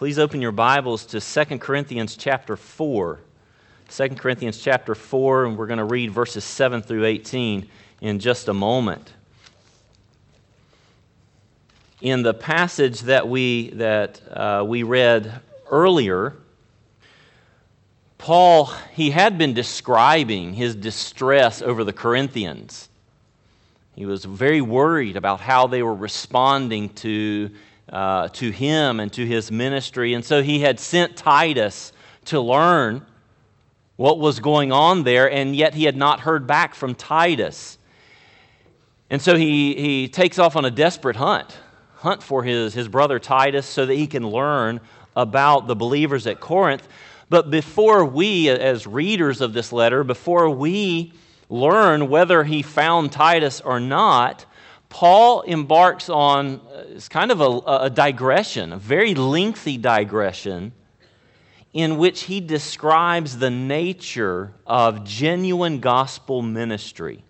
[0.00, 3.18] Please open your Bibles to 2 Corinthians chapter 4.
[3.90, 7.68] 2 Corinthians chapter 4, and we're going to read verses 7 through 18
[8.00, 9.12] in just a moment.
[12.00, 15.38] In the passage that we, that, uh, we read
[15.70, 16.34] earlier,
[18.16, 22.88] Paul, he had been describing his distress over the Corinthians.
[23.96, 27.50] He was very worried about how they were responding to
[27.90, 30.14] uh, to him and to his ministry.
[30.14, 31.92] And so he had sent Titus
[32.26, 33.04] to learn
[33.96, 37.76] what was going on there, and yet he had not heard back from Titus.
[39.10, 41.58] And so he, he takes off on a desperate hunt,
[41.96, 44.80] hunt for his, his brother Titus so that he can learn
[45.16, 46.86] about the believers at Corinth.
[47.28, 51.12] But before we, as readers of this letter, before we
[51.48, 54.46] learn whether he found Titus or not,
[54.90, 60.72] Paul embarks on uh, it's kind of a, a digression, a very lengthy digression,
[61.72, 67.24] in which he describes the nature of genuine gospel ministry.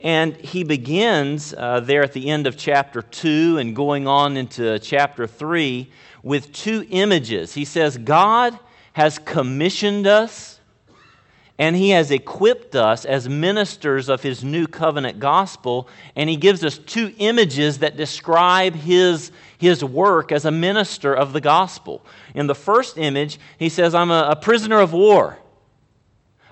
[0.00, 4.78] And he begins uh, there at the end of chapter 2 and going on into
[4.78, 5.90] chapter 3
[6.22, 7.52] with two images.
[7.52, 8.58] He says, God
[8.94, 10.49] has commissioned us
[11.60, 15.88] and he has equipped us as ministers of his new covenant gospel.
[16.16, 21.34] And he gives us two images that describe his, his work as a minister of
[21.34, 22.02] the gospel.
[22.34, 25.38] In the first image, he says, I'm a, a prisoner of war.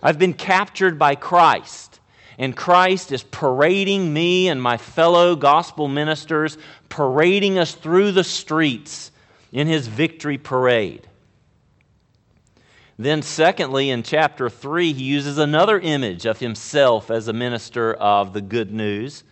[0.03, 2.01] I've been captured by Christ.
[2.37, 6.59] And Christ is parading me and my fellow gospel ministers,
[6.91, 9.11] parading us through the streets
[9.53, 11.09] in his victory parade.
[12.99, 18.33] Then, secondly, in chapter 3, he uses another image of himself as a minister of
[18.33, 19.23] the good news.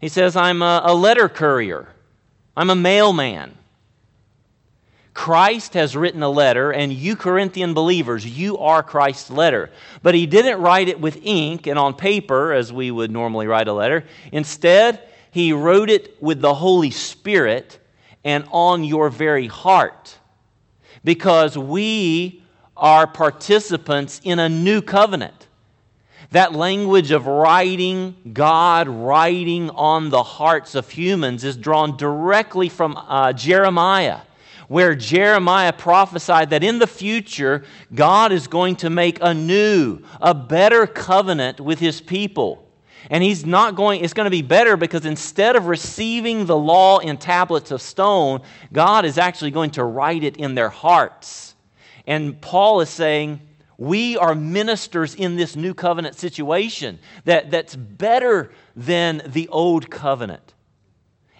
[0.00, 1.88] He says, I'm a, a letter courier,
[2.56, 3.56] I'm a mailman.
[5.14, 9.70] Christ has written a letter, and you Corinthian believers, you are Christ's letter.
[10.02, 13.68] But he didn't write it with ink and on paper as we would normally write
[13.68, 14.04] a letter.
[14.32, 15.00] Instead,
[15.30, 17.78] he wrote it with the Holy Spirit
[18.24, 20.18] and on your very heart.
[21.04, 22.43] Because we
[22.76, 25.48] are participants in a new covenant.
[26.30, 32.96] That language of writing, God writing on the hearts of humans, is drawn directly from
[32.96, 34.20] uh, Jeremiah,
[34.66, 37.64] where Jeremiah prophesied that in the future,
[37.94, 42.64] God is going to make a new, a better covenant with his people.
[43.10, 46.98] And he's not going, it's going to be better because instead of receiving the law
[46.98, 48.40] in tablets of stone,
[48.72, 51.43] God is actually going to write it in their hearts.
[52.06, 53.40] And Paul is saying,
[53.76, 60.54] we are ministers in this new covenant situation that, that's better than the old covenant.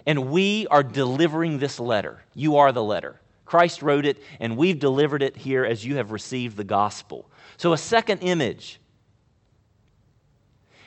[0.05, 2.23] And we are delivering this letter.
[2.33, 3.21] You are the letter.
[3.45, 7.29] Christ wrote it, and we've delivered it here as you have received the gospel.
[7.57, 8.79] So, a second image.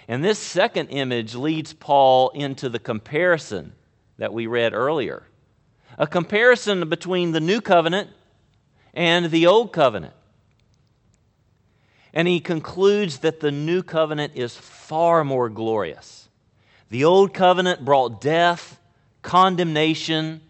[0.08, 3.72] And this second image leads Paul into the comparison
[4.18, 5.24] that we read earlier
[5.96, 8.08] a comparison between the new covenant
[8.94, 10.14] and the old covenant.
[12.12, 16.28] And he concludes that the new covenant is far more glorious.
[16.90, 18.80] The old covenant brought death,
[19.22, 20.40] condemnation,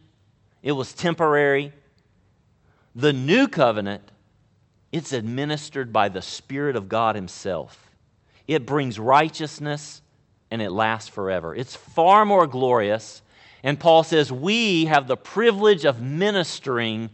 [0.63, 1.73] it was temporary.
[2.95, 4.11] The new covenant,
[4.93, 7.91] it's administered by the Spirit of God Himself.
[8.47, 10.01] It brings righteousness
[10.51, 11.55] and it lasts forever.
[11.55, 13.21] It's far more glorious.
[13.63, 17.11] And Paul says, We have the privilege of ministering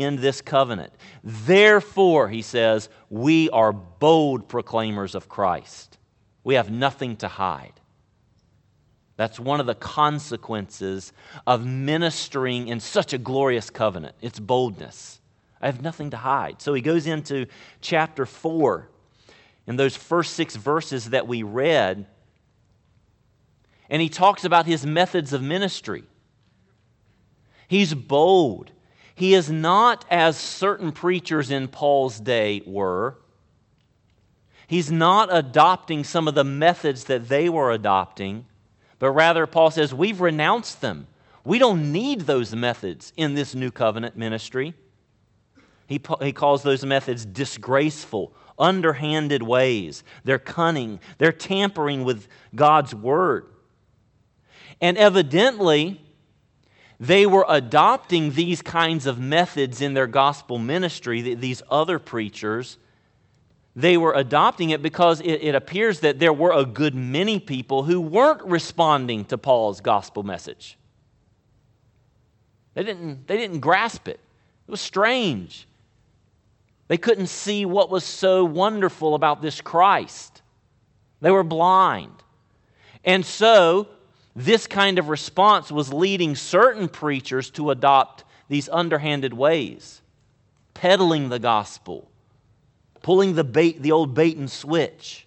[0.00, 0.92] in this covenant.
[1.22, 5.98] Therefore, he says, we are bold proclaimers of Christ.
[6.44, 7.74] We have nothing to hide.
[9.16, 11.12] That's one of the consequences
[11.46, 14.14] of ministering in such a glorious covenant.
[14.22, 15.20] It's boldness.
[15.60, 16.62] I have nothing to hide.
[16.62, 17.46] So he goes into
[17.82, 18.88] chapter 4.
[19.66, 22.06] In those first six verses that we read,
[23.90, 26.04] and he talks about his methods of ministry.
[27.68, 28.70] He's bold.
[29.20, 33.18] He is not as certain preachers in Paul's day were.
[34.66, 38.46] He's not adopting some of the methods that they were adopting,
[38.98, 41.06] but rather, Paul says, we've renounced them.
[41.44, 44.72] We don't need those methods in this new covenant ministry.
[45.86, 50.02] He, he calls those methods disgraceful, underhanded ways.
[50.24, 53.48] They're cunning, they're tampering with God's word.
[54.80, 56.00] And evidently,
[57.00, 62.76] they were adopting these kinds of methods in their gospel ministry, these other preachers.
[63.74, 67.84] They were adopting it because it, it, appears that there were a good many people
[67.84, 70.76] who weren't responding to Paul's gospel message.
[72.74, 74.20] They didn't, they didn't grasp it.
[74.68, 75.66] It was strange.
[76.88, 80.42] They couldn't see what was so wonderful about this Christ.
[81.22, 82.12] They were blind.
[83.04, 83.88] And so,
[84.34, 90.02] this kind of response was leading certain preachers to adopt these underhanded ways,
[90.74, 92.10] peddling the gospel,
[93.02, 95.26] pulling the, bait, the old bait and switch.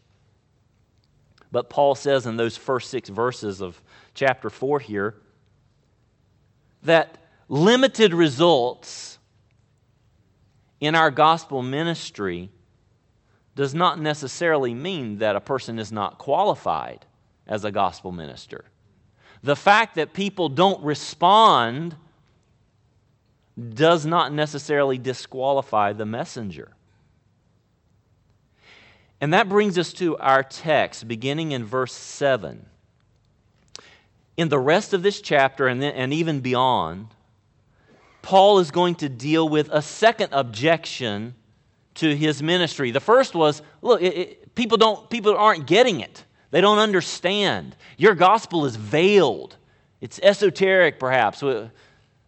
[1.51, 3.81] But Paul says in those first six verses of
[4.13, 5.15] chapter 4 here
[6.83, 7.17] that
[7.47, 9.19] limited results
[10.79, 12.49] in our gospel ministry
[13.55, 17.05] does not necessarily mean that a person is not qualified
[17.47, 18.65] as a gospel minister.
[19.43, 21.95] The fact that people don't respond
[23.73, 26.71] does not necessarily disqualify the messenger.
[29.21, 32.65] And that brings us to our text, beginning in verse 7.
[34.35, 37.07] In the rest of this chapter and, then, and even beyond,
[38.21, 41.35] Paul is going to deal with a second objection
[41.95, 42.91] to his ministry.
[42.91, 47.75] The first was look, it, it, people, don't, people aren't getting it, they don't understand.
[47.97, 49.57] Your gospel is veiled,
[50.01, 51.43] it's esoteric, perhaps.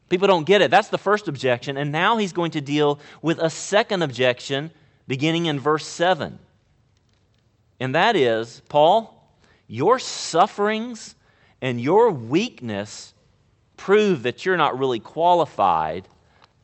[0.10, 0.72] People don't get it.
[0.72, 1.78] That's the first objection.
[1.78, 4.72] And now he's going to deal with a second objection
[5.08, 6.40] beginning in verse 7.
[7.80, 9.30] And that is, Paul,
[9.68, 11.14] your sufferings
[11.62, 13.14] and your weakness
[13.78, 16.08] prove that you're not really qualified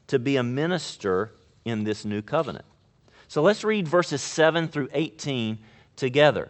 [0.08, 1.32] to be a minister
[1.64, 2.66] in this new covenant.
[3.28, 5.60] So let's read verses 7 through 18
[5.96, 6.50] together.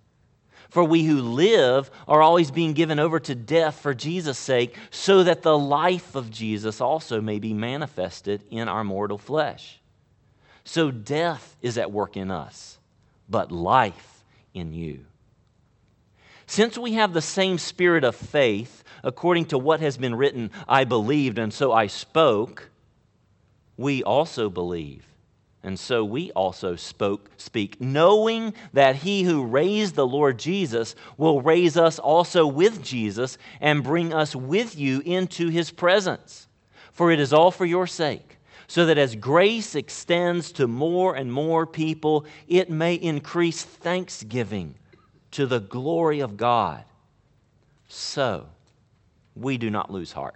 [0.71, 5.23] For we who live are always being given over to death for Jesus' sake, so
[5.23, 9.79] that the life of Jesus also may be manifested in our mortal flesh.
[10.63, 12.79] So death is at work in us
[13.31, 14.23] but life
[14.53, 15.05] in you.
[16.45, 20.83] Since we have the same spirit of faith, according to what has been written, I
[20.83, 22.69] believed and so I spoke,
[23.77, 25.05] we also believe.
[25.63, 31.41] And so we also spoke, speak, knowing that he who raised the Lord Jesus will
[31.41, 36.47] raise us also with Jesus and bring us with you into his presence.
[36.91, 38.37] For it is all for your sake
[38.71, 44.75] so that as grace extends to more and more people, it may increase thanksgiving
[45.31, 46.85] to the glory of God.
[47.89, 48.47] So,
[49.35, 50.35] we do not lose heart.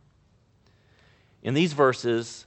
[1.43, 2.45] In these verses,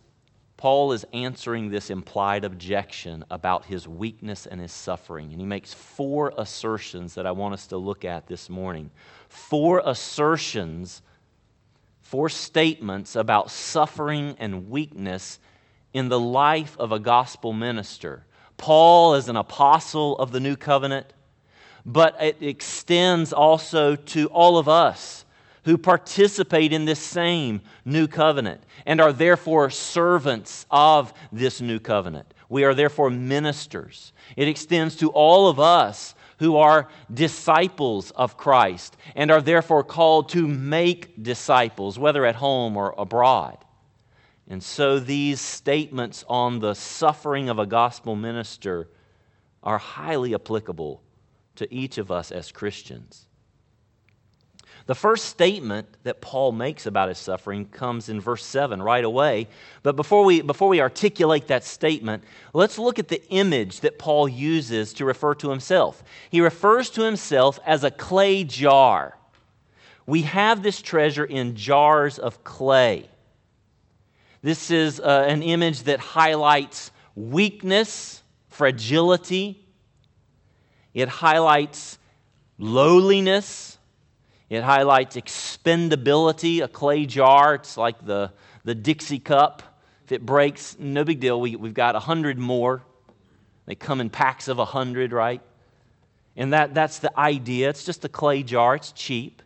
[0.56, 5.32] Paul is answering this implied objection about his weakness and his suffering.
[5.32, 8.90] And he makes four assertions that I want us to look at this morning.
[9.28, 11.02] Four assertions,
[12.02, 15.40] four statements about suffering and weakness
[15.92, 18.24] in the life of a gospel minister.
[18.56, 21.12] Paul is an apostle of the new covenant,
[21.84, 25.23] but it extends also to all of us
[25.64, 32.32] who participate in this same new covenant and are therefore servants of this new covenant.
[32.48, 34.12] We are therefore ministers.
[34.36, 40.28] It extends to all of us who are disciples of Christ and are therefore called
[40.30, 43.58] to make disciples, whether at home or abroad.
[44.48, 48.90] And so these statements on the suffering of a gospel minister
[49.62, 51.02] are highly applicable
[51.56, 53.26] to each of us as Christians.
[54.86, 59.48] The first statement that Paul makes about his suffering comes in verse 7 right away.
[59.82, 62.22] But before we, before we articulate that statement,
[62.52, 66.04] let's look at the image that Paul uses to refer to himself.
[66.28, 69.16] He refers to himself as a clay jar.
[70.06, 73.08] We have this treasure in jars of clay.
[74.42, 79.64] This is uh, an image that highlights weakness, fragility.
[80.92, 81.98] It highlights
[82.58, 83.73] lowliness.
[84.50, 87.54] It highlights expendability, a clay jar.
[87.54, 88.32] It's like the,
[88.64, 89.62] the Dixie cup.
[90.04, 91.40] If it breaks, no big deal.
[91.40, 92.82] We, we've got a hundred more.
[93.66, 95.40] They come in packs of a hundred, right?
[96.36, 97.70] And that, that's the idea.
[97.70, 99.40] It's just a clay jar, it's cheap.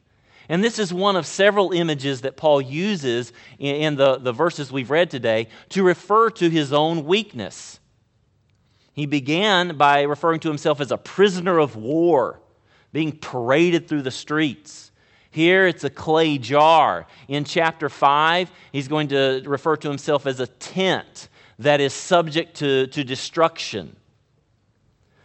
[0.49, 4.73] And this is one of several images that Paul uses in, in the, the verses
[4.73, 7.78] we've read today to refer to his own weakness.
[8.95, 12.40] He began by referring to himself as a prisoner of war,
[12.93, 14.88] being paraded through the streets.
[15.31, 17.07] Here it's a clay jar.
[17.29, 22.57] In chapter 5, he's going to refer to himself as a tent that is subject
[22.57, 23.97] to, to destruction.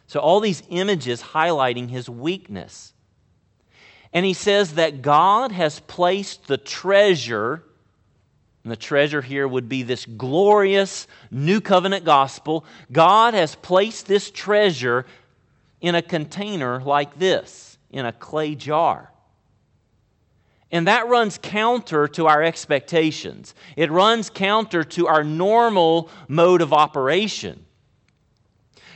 [0.08, 2.94] So, all these images highlighting his weakness.
[4.12, 7.64] And he says that God has placed the treasure,
[8.64, 12.66] and the treasure here would be this glorious new covenant gospel.
[12.92, 15.06] God has placed this treasure
[15.82, 19.13] in a container like this, in a clay jar.
[20.74, 23.56] And that runs counter to our expectations.
[23.78, 27.64] It runs counter to our normal mode of operation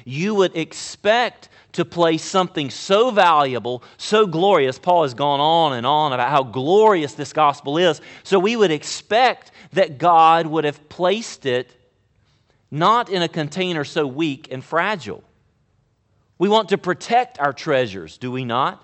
[0.07, 4.79] you would expect to place something so valuable, so glorious.
[4.79, 7.99] Paul has gone on and on about how glorious this gospel is.
[8.23, 11.75] So we would expect that God would have placed it
[12.71, 15.23] not in a container so weak and fragile.
[16.39, 18.81] We want to protect our treasures, do we not?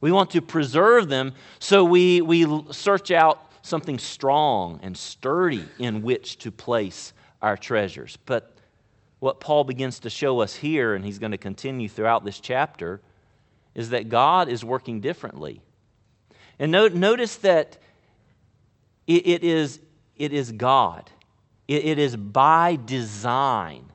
[0.00, 6.02] We want to preserve them, so we, we search out something strong and sturdy in
[6.02, 8.16] which to place our treasures.
[8.24, 8.56] But
[9.18, 13.00] what Paul begins to show us here, and he's going to continue throughout this chapter,
[13.74, 15.60] is that God is working differently.
[16.58, 17.78] And note, notice that
[19.06, 19.80] it, it, is,
[20.16, 21.10] it is God,
[21.68, 23.92] it, it is by design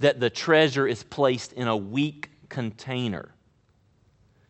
[0.00, 3.30] that the treasure is placed in a weak container.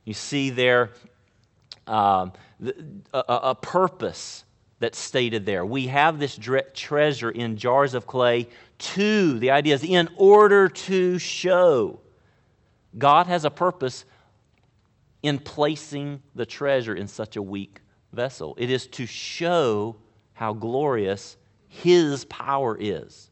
[0.07, 0.93] You see there
[1.87, 2.33] um,
[3.13, 4.45] a, a, purpose
[4.79, 5.67] that's stated there.
[5.67, 6.39] We have this
[6.75, 8.49] treasure in jars of clay
[8.79, 12.01] to, the idea is in order to show.
[12.97, 14.05] God has a purpose
[15.23, 17.81] in placing the treasure in such a weak
[18.13, 18.55] vessel.
[18.59, 19.97] It is to show
[20.35, 21.37] how glorious
[21.69, 23.29] His power is.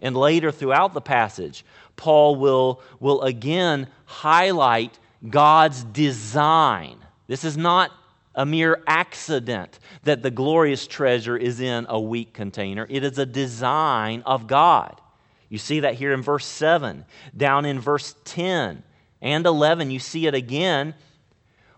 [0.00, 1.64] And later throughout the passage,
[1.96, 4.98] Paul will, will again highlight
[5.30, 6.98] God's design.
[7.26, 7.90] This is not
[8.34, 12.86] a mere accident that the glorious treasure is in a weak container.
[12.88, 15.00] It is a design of God.
[15.48, 17.04] You see that here in verse 7.
[17.36, 18.82] Down in verse 10
[19.22, 20.94] and 11, you see it again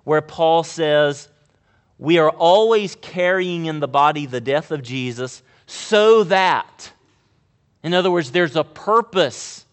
[0.04, 1.28] where Paul says,
[1.98, 6.90] We are always carrying in the body the death of Jesus so that,
[7.82, 9.66] in other words, there's a purpose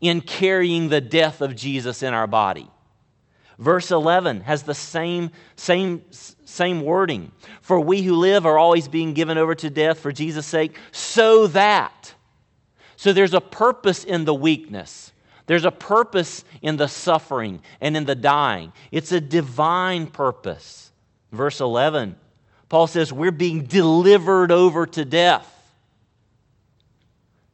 [0.00, 2.68] in carrying the death of Jesus in our body.
[3.58, 7.32] Verse 11 has the same, same, same wording.
[7.62, 11.46] For we who live are always being given over to death for Jesus' sake, so
[11.48, 12.14] that.
[12.96, 15.12] So there's a purpose in the weakness.
[15.46, 18.72] There's a purpose in the suffering and in the dying.
[18.90, 20.90] It's a divine purpose.
[21.32, 22.16] Verse 11,
[22.68, 25.55] Paul says, We're being delivered over to death.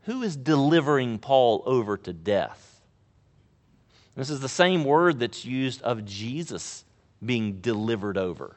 [0.02, 2.80] Who is delivering Paul over to death?
[4.16, 6.85] This is the same word that's used of Jesus
[7.25, 8.56] being delivered over.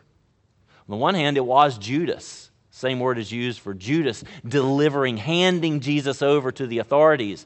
[0.88, 2.50] On the one hand, it was Judas.
[2.72, 7.46] Same word is used for Judas delivering, handing Jesus over to the authorities.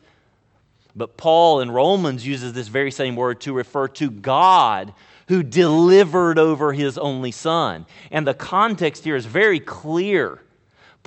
[0.96, 4.94] But Paul in Romans uses this very same word to refer to God
[5.28, 7.86] who delivered over his only son.
[8.10, 10.42] And the context here is very clear.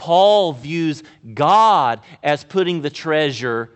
[0.03, 1.01] Paul views
[1.33, 3.71] God as putting the treasure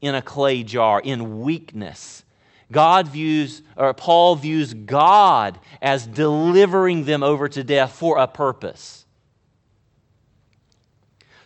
[0.00, 2.24] in a clay jar, in weakness.
[2.72, 9.06] God views, or Paul views God as delivering them over to death for a purpose.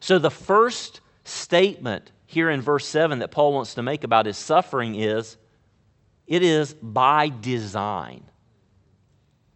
[0.00, 4.38] So the first statement here in verse 7 that Paul wants to make about his
[4.38, 5.36] suffering is
[6.26, 8.24] it is by design.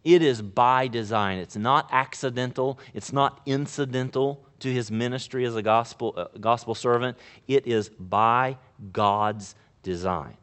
[0.07, 1.37] It is by design.
[1.37, 7.17] It's not accidental, it's not incidental to his ministry as a gospel, uh, gospel servant.
[7.45, 8.55] It is by
[8.93, 10.37] God's design.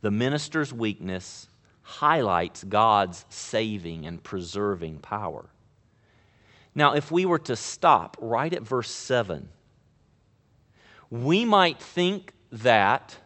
[0.00, 1.50] The minister's weakness
[1.82, 5.50] highlights God's saving and preserving power.
[6.74, 9.50] Now, if we were to stop right at verse 7,
[11.10, 13.18] we might think that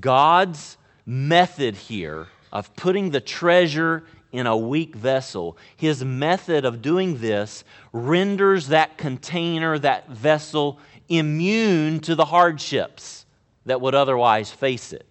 [0.00, 7.18] God's method here of putting the treasure in a weak vessel, his method of doing
[7.20, 13.24] this renders that container, that vessel, immune to the hardships
[13.64, 15.06] that would otherwise face it.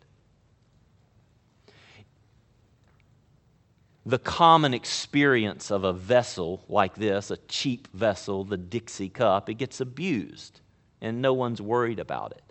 [4.05, 9.55] the common experience of a vessel like this, a cheap vessel, the Dixie cup, it
[9.55, 10.61] gets abused
[11.01, 12.43] and no one's worried about it.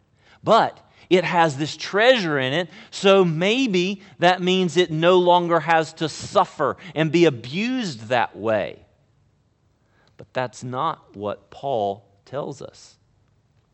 [0.43, 5.93] But it has this treasure in it, so maybe that means it no longer has
[5.95, 8.85] to suffer and be abused that way.
[10.17, 12.97] But that's not what Paul tells us.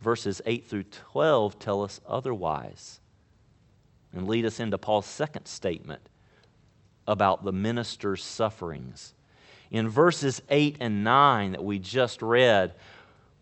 [0.00, 3.00] Verses 8 through 12 tell us otherwise
[4.12, 6.08] and lead us into Paul's second statement
[7.06, 9.14] about the minister's sufferings.
[9.70, 12.74] In verses 8 and 9 that we just read,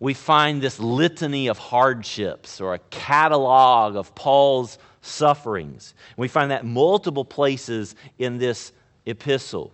[0.00, 5.95] we find this litany of hardships or a catalog of Paul's sufferings.
[6.17, 8.73] We find that multiple places in this
[9.07, 9.73] epistle.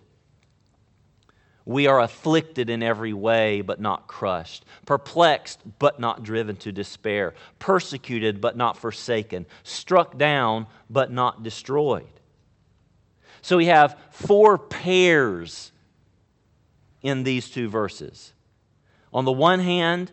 [1.65, 7.33] We are afflicted in every way, but not crushed, perplexed, but not driven to despair,
[7.57, 12.07] persecuted, but not forsaken, struck down, but not destroyed.
[13.41, 15.71] So we have four pairs
[17.01, 18.34] in these two verses.
[19.15, 20.11] On the one hand,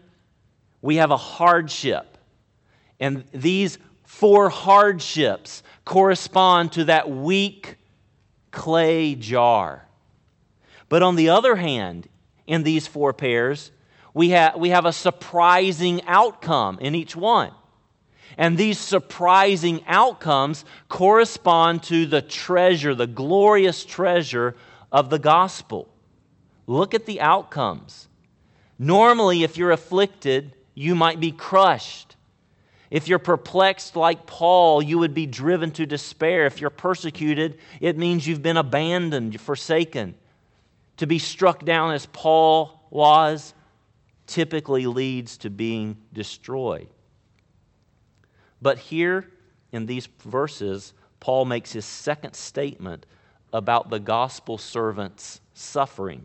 [0.81, 2.17] we have a hardship,
[3.01, 7.79] and these four hardships correspond to that weak
[8.53, 9.89] clay jar.
[10.89, 12.09] But on the other hand,
[12.47, 13.73] in these four pairs,
[14.15, 17.51] we have, we have a surprising outcome in each one.
[18.39, 24.55] And these surprising outcomes correspond to the treasure, the glorious treasure
[24.93, 25.89] of the gospel.
[26.69, 28.07] Look at the outcomes.
[28.79, 32.17] Normally, if you're afflicted, you might be crushed.
[32.91, 36.47] If you're perplexed like Paul, you would be driven to despair.
[36.47, 40.15] If you're persecuted, it means you've been abandoned, forsaken.
[40.99, 43.55] To be struck down as Paul was
[44.27, 46.89] typically leads to being destroyed.
[48.61, 49.31] But here
[49.73, 53.07] in these verses, Paul makes his second statement
[53.53, 56.25] about the gospel servant's suffering.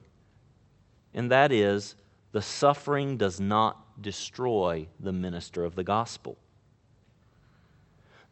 [1.14, 1.96] And that is,
[2.32, 6.38] the suffering does not destroy the minister of the gospel.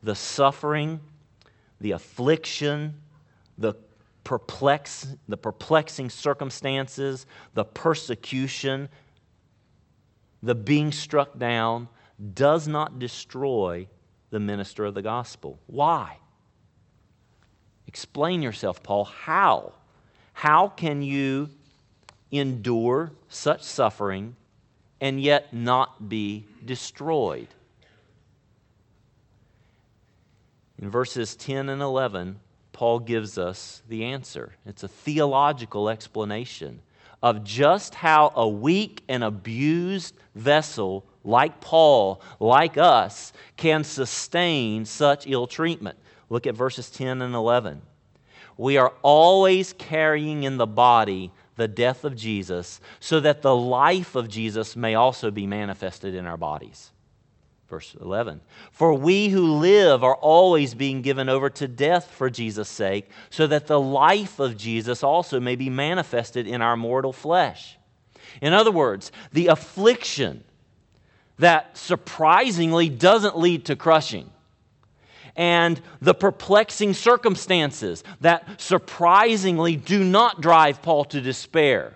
[0.03, 0.99] The suffering,
[1.79, 3.01] the affliction,
[3.57, 3.73] the
[4.23, 8.89] perplex, the perplexing circumstances, the persecution,
[10.43, 11.87] the being struck down
[12.33, 13.87] does not destroy
[14.29, 15.59] the minister of the gospel.
[15.67, 16.17] Why?
[17.87, 19.05] Explain yourself, Paul.
[19.05, 19.73] How?
[20.33, 21.49] How can you
[22.37, 24.35] endure such suffering
[25.01, 27.47] and yet not be destroyed?
[30.79, 32.39] In verses 10 and 11,
[32.73, 34.53] Paul gives us the answer.
[34.65, 36.81] It's a theological explanation
[37.23, 45.25] of just how a weak and abused vessel like Paul, like us, can sustain such
[45.25, 45.97] ill treatment.
[46.29, 47.81] Look at verses 10 and 11.
[48.57, 54.15] We are always carrying in the body the death of Jesus, so that the life
[54.15, 56.91] of Jesus may also be manifested in our bodies.
[57.67, 58.41] Verse 11
[58.71, 63.47] For we who live are always being given over to death for Jesus' sake, so
[63.47, 67.77] that the life of Jesus also may be manifested in our mortal flesh.
[68.41, 70.43] In other words, the affliction
[71.37, 74.29] that surprisingly doesn't lead to crushing.
[75.35, 81.93] And the perplexing circumstances that surprisingly do not drive Paul to despair.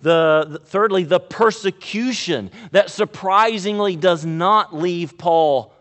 [0.00, 5.72] The, thirdly, the persecution that surprisingly does not leave Paul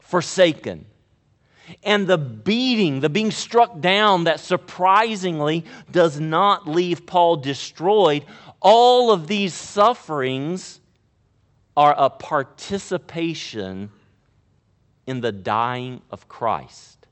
[0.00, 0.86] forsaken.
[1.82, 8.24] And the beating, the being struck down that surprisingly does not leave Paul destroyed.
[8.60, 10.80] All of these sufferings
[11.76, 13.90] are a participation
[15.08, 17.06] in the dying of Christ.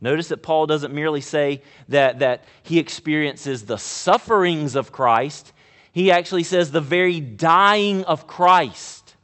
[0.00, 5.52] Notice that Paul doesn't merely say that, that he experiences the sufferings of Christ,
[5.90, 9.16] he actually says the very dying of Christ.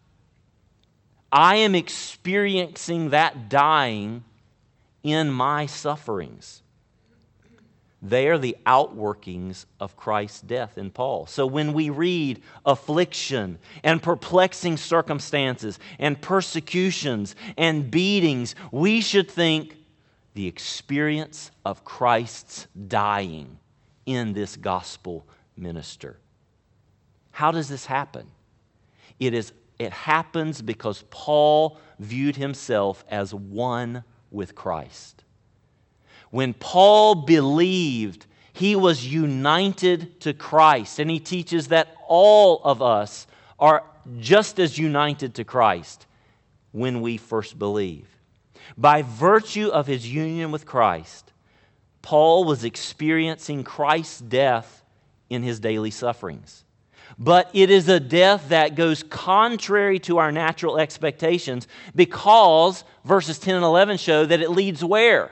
[1.30, 4.24] I am experiencing that dying
[5.04, 6.63] in my sufferings.
[8.06, 11.24] They are the outworkings of Christ's death in Paul.
[11.24, 19.76] So when we read affliction and perplexing circumstances and persecutions and beatings, we should think
[20.34, 23.58] the experience of Christ's dying
[24.04, 26.18] in this gospel minister.
[27.30, 28.26] How does this happen?
[29.18, 35.23] It, is, it happens because Paul viewed himself as one with Christ.
[36.34, 40.98] When Paul believed, he was united to Christ.
[40.98, 43.84] And he teaches that all of us are
[44.18, 46.06] just as united to Christ
[46.72, 48.08] when we first believe.
[48.76, 51.30] By virtue of his union with Christ,
[52.02, 54.82] Paul was experiencing Christ's death
[55.30, 56.64] in his daily sufferings.
[57.16, 63.54] But it is a death that goes contrary to our natural expectations because verses 10
[63.54, 65.30] and 11 show that it leads where?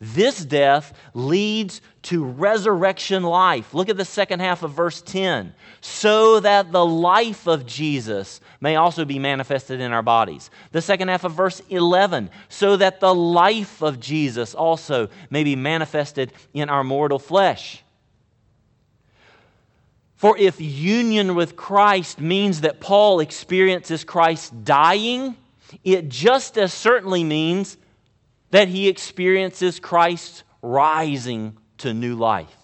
[0.00, 3.74] This death leads to resurrection life.
[3.74, 5.52] Look at the second half of verse 10.
[5.82, 10.50] So that the life of Jesus may also be manifested in our bodies.
[10.72, 12.30] The second half of verse 11.
[12.48, 17.84] So that the life of Jesus also may be manifested in our mortal flesh.
[20.16, 25.36] For if union with Christ means that Paul experiences Christ dying,
[25.84, 27.76] it just as certainly means
[28.50, 32.56] that he experiences Christ rising to new life.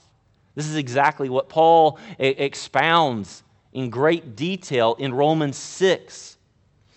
[0.54, 6.38] This is exactly what Paul expounds in great detail in Romans 6.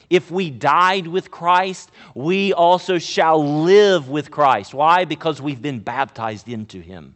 [0.10, 4.74] If we died with Christ, we also shall live with Christ.
[4.74, 5.06] Why?
[5.06, 7.16] Because we've been baptized into him.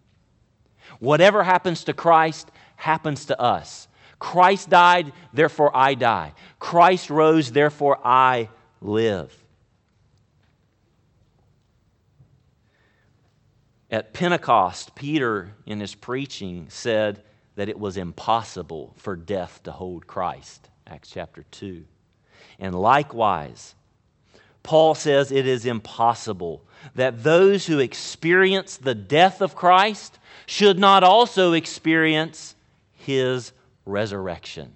[0.99, 3.87] Whatever happens to Christ happens to us.
[4.19, 6.33] Christ died, therefore I die.
[6.59, 9.35] Christ rose, therefore I live.
[13.93, 17.21] At Pentecost, Peter, in his preaching, said
[17.55, 20.67] that it was impossible for death to hold Christ.
[20.87, 21.85] Acts chapter 2.
[22.57, 23.75] And likewise,
[24.63, 31.03] Paul says it is impossible that those who experience the death of Christ should not
[31.03, 32.55] also experience
[32.93, 33.51] his
[33.85, 34.73] resurrection.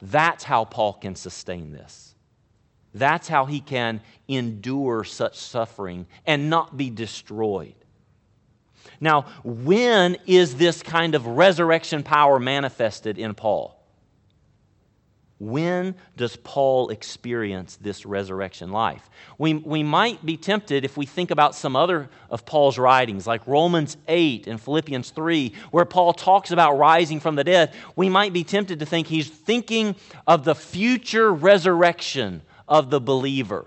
[0.00, 2.07] That's how Paul can sustain this.
[2.98, 7.74] That's how he can endure such suffering and not be destroyed.
[9.00, 13.78] Now, when is this kind of resurrection power manifested in Paul?
[15.40, 19.08] When does Paul experience this resurrection life?
[19.38, 23.46] We, we might be tempted if we think about some other of Paul's writings, like
[23.46, 27.72] Romans 8 and Philippians 3, where Paul talks about rising from the dead.
[27.94, 29.94] We might be tempted to think he's thinking
[30.26, 33.66] of the future resurrection of the believer.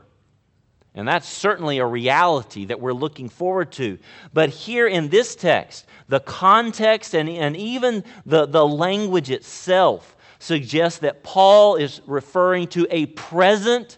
[0.93, 3.97] And that's certainly a reality that we're looking forward to.
[4.33, 10.99] But here in this text, the context and, and even the, the language itself suggests
[10.99, 13.97] that Paul is referring to a present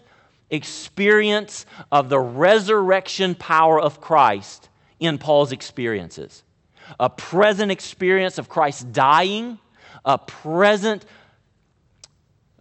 [0.50, 4.68] experience of the resurrection power of Christ
[5.00, 6.44] in Paul's experiences.
[7.00, 9.58] A present experience of Christ dying,
[10.04, 11.04] a present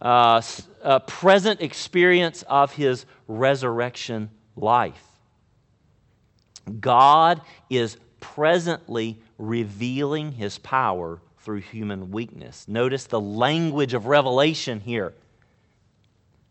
[0.03, 5.03] uh, present experience of his resurrection life.
[6.79, 12.65] God is presently revealing his power through human weakness.
[12.67, 15.13] Notice the language of revelation here.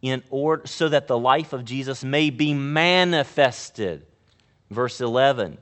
[0.02, 4.04] In order so that the life of Jesus may be manifested.
[4.70, 5.58] Verse 11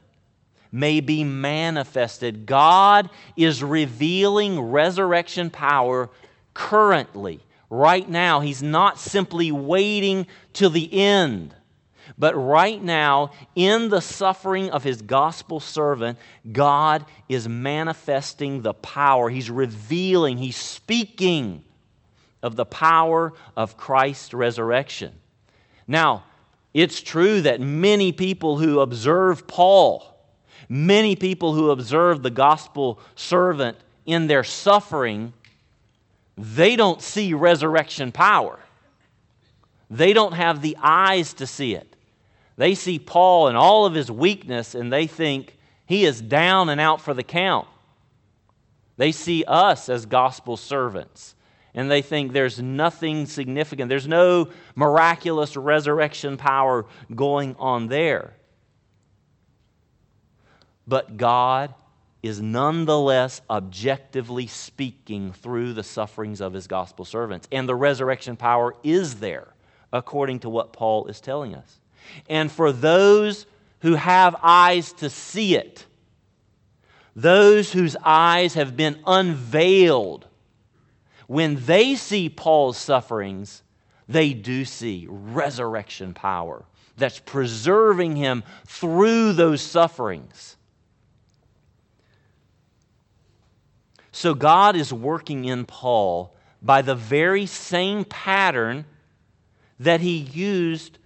[0.73, 2.47] may be manifested.
[2.47, 6.09] God is revealing resurrection power
[6.55, 8.41] currently right now.
[8.41, 11.55] He's not simply waiting till the end.
[12.19, 16.19] But right now, in the suffering of his gospel servant,
[16.51, 19.31] God is manifesting the power.
[19.31, 21.65] He's revealing, he's speaking
[22.43, 25.13] of the power of Christ's resurrection.
[25.87, 26.25] Now,
[26.75, 30.07] it's true that many people who observe Paul,
[30.69, 35.33] many people who observe the gospel servant in their suffering,
[36.41, 38.59] they don't see resurrection power.
[39.91, 41.97] They don't have the eyes to see it.
[42.57, 46.81] They see Paul and all of his weakness and they think he is down and
[46.81, 47.69] out for the count.
[48.97, 51.35] They see us as gospel servants
[51.75, 53.91] and they think there's nothing significant.
[53.91, 58.35] There's no miraculous resurrection power going on there.
[60.87, 61.75] But God
[62.23, 67.49] is nonetheless objectively speaking through the sufferings of his gospel servants.
[67.51, 69.49] And the resurrection power is there,
[69.93, 71.81] according to what Paul is telling us.
[72.29, 73.47] And for those
[73.81, 75.87] who have eyes to see it,
[77.17, 80.27] those whose eyes have been unveiled,
[81.27, 83.63] when they see Paul's sufferings,
[84.09, 86.65] they do see resurrection power
[86.97, 90.57] that's preserving him through those sufferings.
[94.21, 98.85] So God is working in Paul by the very same pattern
[99.79, 100.99] that he used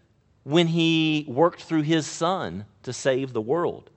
[0.43, 3.89] when he worked through his son to save the world.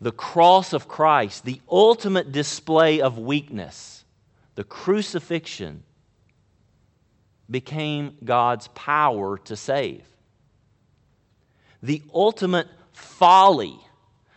[0.00, 4.04] The cross of Christ, the ultimate display of weakness,
[4.54, 5.82] the crucifixion,
[7.50, 10.04] became God's power to save.
[11.82, 13.76] the ultimate folly,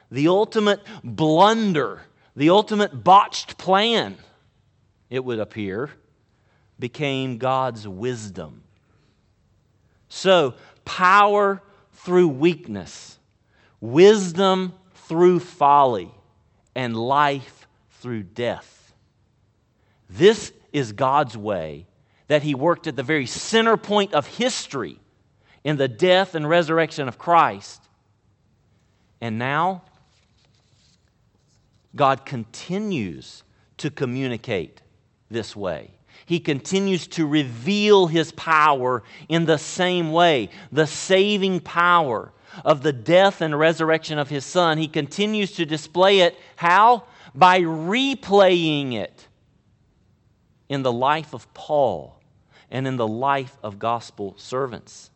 [0.09, 2.01] the ultimate blunder,
[2.35, 4.17] the ultimate botched plan,
[5.09, 5.91] it would appear,
[6.79, 8.63] became God's wisdom.
[10.09, 11.61] So, power
[11.93, 13.17] through weakness,
[13.79, 16.11] wisdom through folly,
[16.75, 17.67] and life
[18.01, 18.93] through death.
[20.09, 21.85] This is God's way
[22.27, 24.99] that He worked at the very center point of history
[25.63, 27.81] in the death and resurrection of Christ.
[29.21, 29.83] And now,
[31.95, 33.43] God continues
[33.77, 34.81] to communicate
[35.29, 35.91] this way.
[36.25, 42.31] He continues to reveal his power in the same way, the saving power
[42.63, 44.77] of the death and resurrection of his son.
[44.77, 46.37] He continues to display it.
[46.55, 47.03] How?
[47.35, 49.27] By replaying it
[50.69, 52.19] in the life of Paul
[52.71, 55.11] and in the life of gospel servants.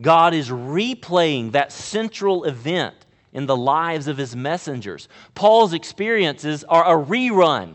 [0.00, 3.01] God is replaying that central event
[3.32, 5.08] in the lives of his messengers.
[5.34, 7.74] Paul's experiences are a rerun.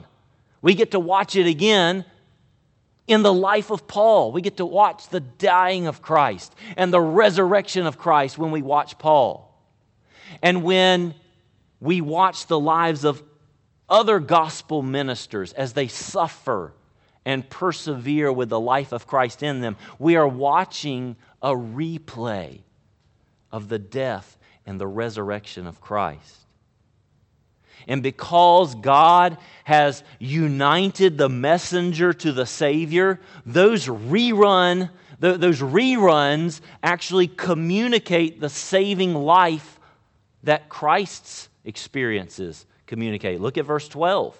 [0.62, 2.06] We get to watch it again
[3.08, 4.32] in the life of Paul.
[4.32, 8.62] We get to watch the dying of Christ and the resurrection of Christ when we
[8.62, 9.44] watch Paul.
[10.42, 11.16] And when
[11.80, 13.24] we watch the lives of
[13.90, 16.74] other gospel ministers as they suffer
[17.26, 22.60] and persevere with the life of Christ in them, we are watching a replay
[23.52, 24.37] of the death
[24.68, 26.36] and the resurrection of Christ.
[27.88, 37.28] And because God has united the messenger to the Savior, those rerun, those reruns actually
[37.28, 39.80] communicate the saving life
[40.44, 43.40] that Christ's experiences communicate.
[43.40, 44.40] Look at verse 12.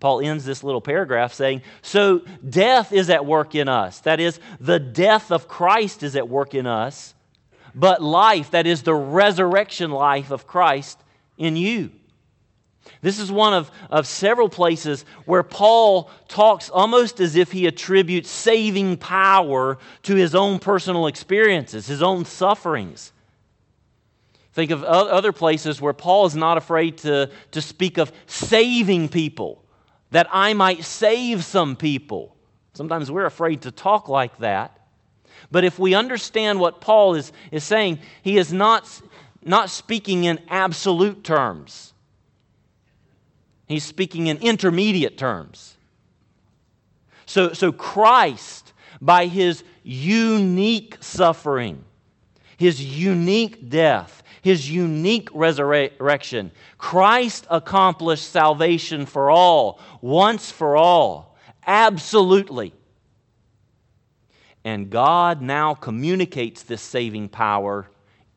[0.00, 4.00] Paul ends this little paragraph saying, So death is at work in us.
[4.00, 7.14] That is, the death of Christ is at work in us,
[7.74, 10.98] but life, that is, the resurrection life of Christ
[11.36, 11.90] in you.
[13.02, 18.30] This is one of, of several places where Paul talks almost as if he attributes
[18.30, 23.12] saving power to his own personal experiences, his own sufferings.
[24.52, 29.64] Think of other places where Paul is not afraid to, to speak of saving people,
[30.10, 32.36] that I might save some people.
[32.74, 34.79] Sometimes we're afraid to talk like that.
[35.50, 38.88] But if we understand what Paul is, is saying, he is not,
[39.44, 41.92] not speaking in absolute terms.
[43.66, 45.76] He's speaking in intermediate terms.
[47.26, 51.84] So, so Christ, by his unique suffering,
[52.56, 62.74] his unique death, his unique resurrection, Christ accomplished salvation for all, once for all, absolutely.
[64.64, 67.88] And God now communicates this saving power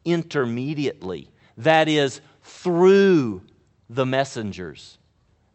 [0.06, 3.42] intermediately, that is, through
[3.90, 4.98] the messengers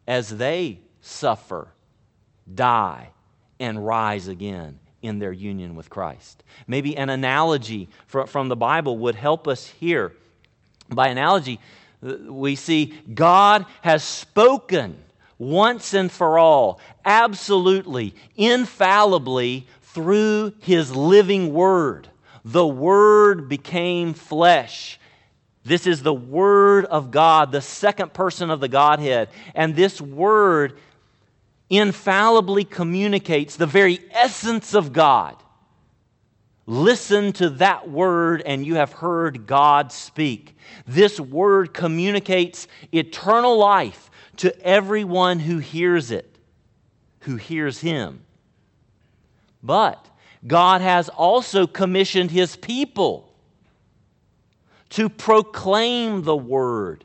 [0.07, 1.69] as they suffer,
[2.55, 3.11] die,
[3.61, 6.43] and rise again in their union with Christ.
[6.67, 10.13] Maybe an analogy from the Bible would help us here.
[10.89, 11.61] By analogy,
[12.01, 14.99] we see God has spoken
[15.39, 22.09] once and for all, absolutely, infallibly, through His living Word.
[22.45, 24.99] The Word became flesh
[25.69, 29.29] this is the Word of God, the second person of the Godhead.
[29.55, 30.79] And this Word
[31.69, 35.37] infallibly communicates the very essence of God.
[36.65, 40.57] Listen to that word, and you have heard God speak.
[40.87, 46.37] This word communicates eternal life to everyone who hears it,
[47.21, 48.23] who hears Him.
[49.63, 50.07] But
[50.47, 53.33] God has also commissioned His people
[54.91, 57.05] to proclaim the word,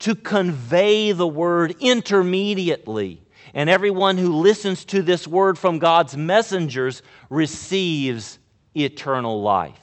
[0.00, 3.20] to convey the word intermediately.
[3.52, 8.38] And everyone who listens to this word from God's messengers receives
[8.74, 9.78] eternal life.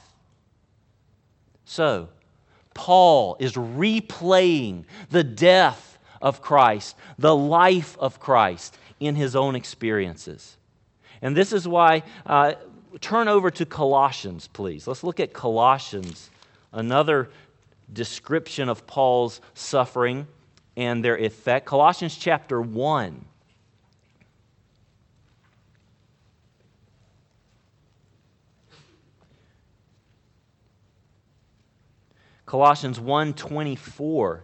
[1.64, 2.10] So,
[2.74, 10.58] Paul is replaying the death of Christ, the life of Christ in his own experiences.
[11.22, 12.54] And this is why, uh,
[13.00, 14.88] turn over to Colossians, please.
[14.88, 16.32] Let's look at Colossians
[16.72, 17.30] another
[17.92, 20.28] description of Paul's suffering
[20.78, 21.66] and their effect.
[21.66, 23.26] Colossians chapter 1.
[32.46, 34.44] Colossians 1:24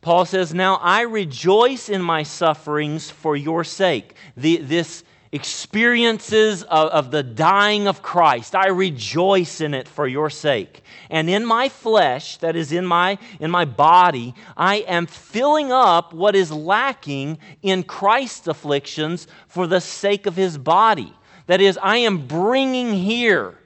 [0.00, 5.04] Paul says, "Now I rejoice in my sufferings for your sake." The, this
[5.36, 8.56] experiences of, of, the dying of Christ.
[8.56, 10.82] I rejoice in it for your sake.
[11.08, 16.12] And in my flesh, that is in my, in my body, I am filling up
[16.12, 21.12] what is lacking in Christ's afflictions for the sake of his body.
[21.46, 23.56] That is, I am bringing here.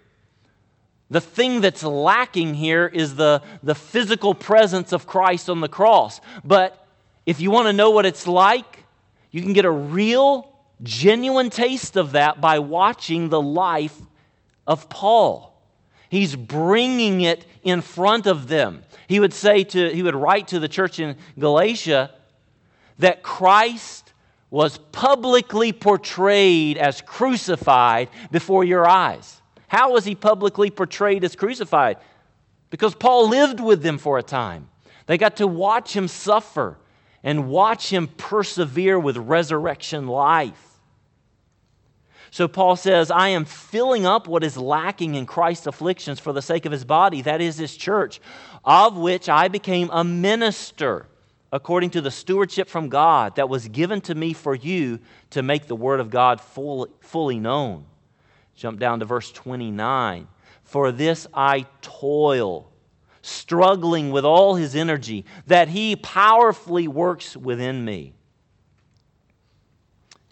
[1.09, 6.21] The thing that's lacking here is the, the physical presence of Christ on the cross.
[6.45, 6.87] But
[7.25, 8.85] if you want to know what it's like,
[9.31, 10.50] you can get a real
[10.83, 13.99] genuine taste of that by watching the life
[14.67, 15.51] of Paul.
[16.09, 18.83] He's bringing it in front of them.
[19.07, 22.11] He would say to he would write to the church in Galatia
[22.99, 24.13] that Christ
[24.51, 29.41] was publicly portrayed as crucified before your eyes.
[29.69, 31.99] How was he publicly portrayed as crucified?
[32.71, 34.69] Because Paul lived with them for a time.
[35.07, 36.77] They got to watch him suffer
[37.23, 40.70] and watch him persevere with resurrection life.
[42.31, 46.43] So Paul says, I am filling up what is lacking in Christ's afflictions for the
[46.43, 48.21] sake of his body, that is his church,
[48.65, 51.07] of which I became a minister
[51.53, 55.67] according to the stewardship from God that was given to me for you to make
[55.67, 57.87] the word of God fully, known.
[58.55, 60.29] Jump down to verse 29.
[60.63, 62.71] For this I toil,
[63.23, 68.15] struggling with all his energy, that he powerfully works within me.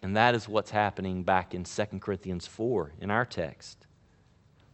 [0.02, 3.86] And that is what's happening back in 2 Corinthians 4 in our text.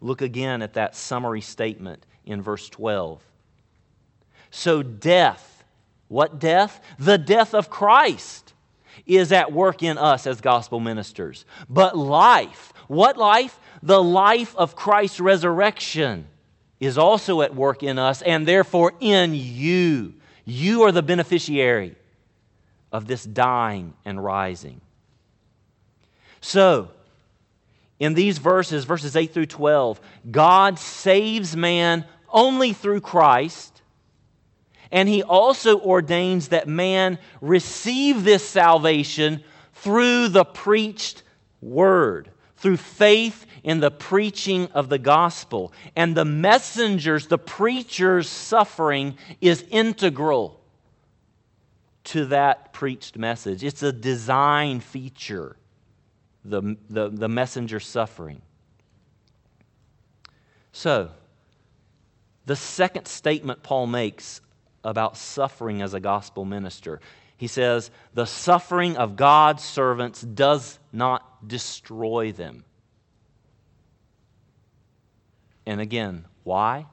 [0.01, 3.23] Look again at that summary statement in verse 12.
[4.51, 5.65] So, death,
[6.09, 6.81] what death?
[6.99, 8.53] The death of Christ
[9.07, 11.45] is at work in us as gospel ministers.
[11.69, 13.59] But life, what life?
[13.83, 16.27] The life of Christ's resurrection
[16.81, 20.15] is also at work in us and therefore in you.
[20.45, 21.97] You are the beneficiary
[22.93, 24.81] of this dying and rising.
[26.45, 26.91] So,
[27.99, 29.99] in these verses, verses 8 through 12,
[30.31, 33.81] God saves man only through Christ,
[34.93, 41.23] and he also ordains that man receive this salvation through the preached
[41.63, 42.29] word,
[42.59, 45.73] through faith in the preaching of the gospel.
[45.97, 50.61] And the messengers, the preacher's suffering is integral
[52.05, 53.65] to that preached message.
[53.65, 55.57] It's a design feature
[56.45, 58.43] the, the, the messenger suffering.
[60.73, 61.11] So,
[62.47, 64.41] the second statement Paul makes
[64.83, 67.01] about suffering as a gospel minister,
[67.37, 72.65] he says, The suffering of God's servants does not destroy them.
[75.67, 76.87] And again, why?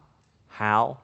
[0.47, 0.99] How?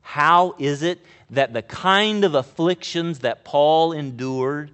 [0.00, 4.70] How is it that the kind of afflictions that Paul endured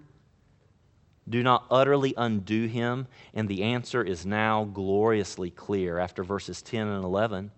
[1.29, 3.07] do not utterly undo him?
[3.35, 7.51] And the answer is now gloriously clear after verses 10 and 11.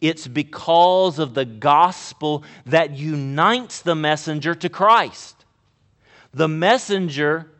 [0.00, 5.44] It's because of the gospel that unites the messenger to Christ.
[6.32, 7.50] The messenger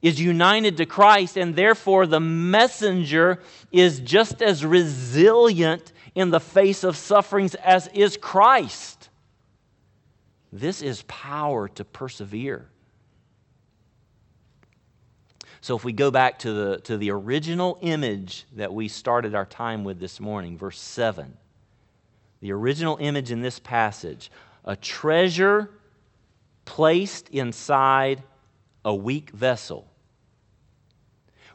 [0.00, 6.82] is united to Christ, and therefore the messenger is just as resilient in the face
[6.82, 9.10] of sufferings as is Christ.
[10.52, 12.68] This is power to persevere.
[15.62, 19.46] So if we go back to the, to the original image that we started our
[19.46, 21.36] time with this morning, verse 7,
[22.40, 24.32] the original image in this passage,
[24.64, 25.70] a treasure
[26.64, 28.24] placed inside
[28.84, 29.86] a weak vessel.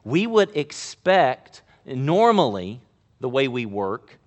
[0.06, 2.80] We would expect, normally,
[3.20, 4.18] the way we work,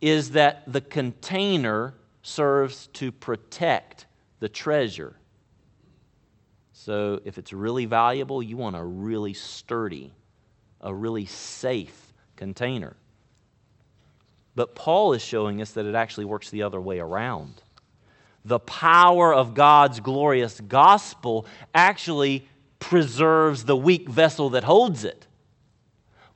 [0.00, 4.06] is that the container serves to protect
[4.40, 5.14] the treasure.
[6.84, 10.12] So if it's really valuable, you want a really sturdy,
[10.82, 12.94] a really safe container.
[14.54, 17.62] But Paul is showing us that it actually works the other way around.
[18.44, 22.46] The power of God's glorious gospel actually
[22.80, 25.26] preserves the weak vessel that holds it.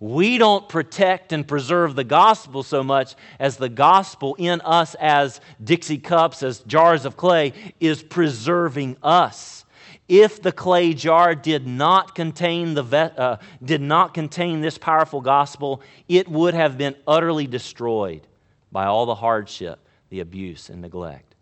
[0.01, 5.43] We don't protect and preserve the gospel so much as the gospel in us as
[5.63, 9.67] Dixie cups, as jars of clay, is preserving us
[10.09, 15.83] if the clay jar did not contain the uh, did not contain this powerful gospel
[16.09, 18.27] it would have been utterly destroyed
[18.73, 19.79] by all the hardship
[20.09, 21.35] the abuse and neglect.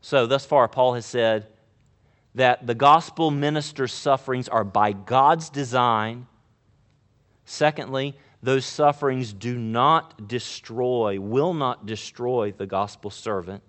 [0.00, 1.48] So thus far paul has said
[2.36, 6.26] that the gospel minister's sufferings are by god's design.
[7.44, 13.62] Secondly those sufferings do not destroy will not destroy the gospel servant.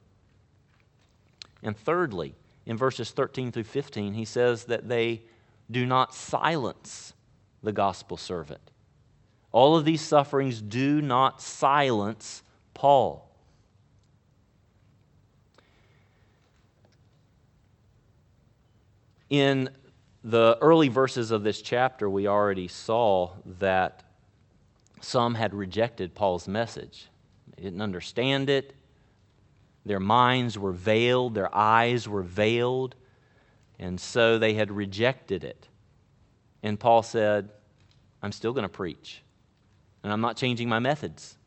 [1.63, 2.35] And thirdly
[2.65, 5.21] in verses 13 through 15, he says that they
[5.69, 7.13] do not silence
[7.63, 8.61] the gospel servant.
[9.51, 12.43] All of these sufferings do not silence
[12.73, 13.29] Paul.
[19.29, 19.69] In
[20.23, 24.03] the early verses of this chapter, we already saw that
[25.01, 27.07] some had rejected Paul's message.
[27.55, 28.73] They didn't understand it.
[29.85, 32.95] Their minds were veiled, their eyes were veiled,
[33.77, 35.67] and so they had rejected it.
[36.63, 37.51] And Paul said,
[38.21, 39.21] I'm still going to preach,
[40.03, 41.37] and I'm not changing my methods.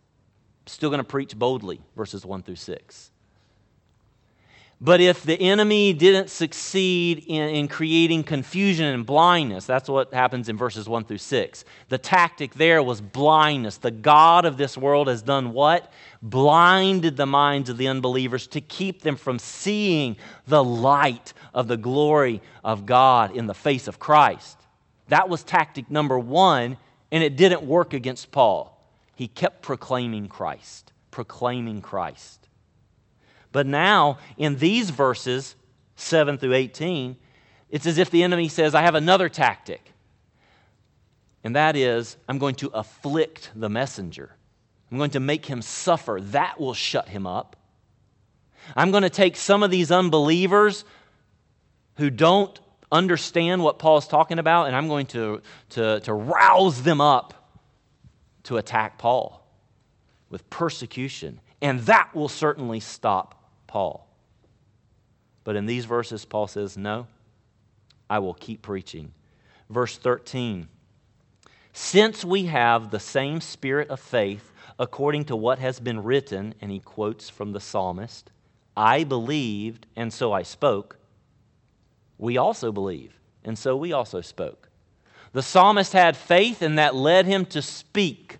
[0.63, 3.11] I'm still going to preach boldly, verses 1 through 6.
[4.81, 10.49] But if the enemy didn't succeed in, in, creating confusion and blindness, that's what happens
[10.49, 11.65] in verses 1 through 6.
[11.89, 13.79] The tactic there was blindness.
[13.79, 15.93] The God of this world has done what?
[16.23, 20.17] Blinded the minds of the unbelievers to keep them from seeing
[20.47, 24.59] the light of the glory of God in the face of Christ.
[25.09, 26.77] That was tactic number one,
[27.11, 28.81] and it didn't work against Paul.
[29.17, 32.48] He kept proclaiming Christ, proclaiming Christ.
[33.53, 35.55] But now, in these verses,
[35.97, 37.17] 7 through 18,
[37.71, 39.93] it's as if the enemy says, I have another tactic.
[41.45, 44.35] And that is, I'm going to afflict the messenger.
[44.91, 46.19] I'm going to make him suffer.
[46.21, 47.57] That will shut him up.
[48.77, 50.85] I'm going to take some of these unbelievers
[51.97, 52.59] who don't
[52.91, 57.35] understand what Paul's talking about, and I'm going to, to, to rouse them up
[58.45, 59.47] to attack Paul
[60.31, 61.41] with persecution.
[61.61, 63.38] And that will certainly stop
[63.69, 64.09] Paul.
[65.45, 67.07] But in these verses, Paul says, No,
[68.11, 69.13] I will keep preaching.
[69.71, 70.69] Verse 13
[71.73, 76.71] Since we have the same spirit of faith, according to what has been written, and
[76.71, 78.31] he quotes from the psalmist,
[78.77, 80.99] I believed, and so I spoke.
[82.19, 84.69] We also believe, and so we also spoke.
[85.33, 88.39] The psalmist had faith, and that led him to speak.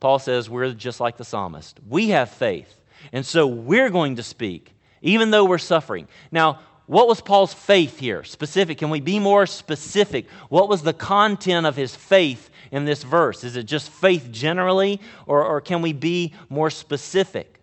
[0.00, 1.80] Paul says we're just like the psalmist.
[1.88, 2.77] We have faith.
[3.12, 6.08] And so we're going to speak, even though we're suffering.
[6.30, 8.24] Now, what was Paul's faith here?
[8.24, 8.78] Specific.
[8.78, 10.28] Can we be more specific?
[10.48, 13.44] What was the content of his faith in this verse?
[13.44, 17.60] Is it just faith generally, or, or can we be more specific?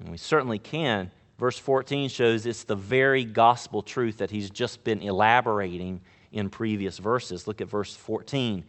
[0.00, 1.10] And we certainly can.
[1.38, 6.98] Verse 14 shows it's the very gospel truth that he's just been elaborating in previous
[6.98, 7.46] verses.
[7.46, 8.64] Look at verse 14.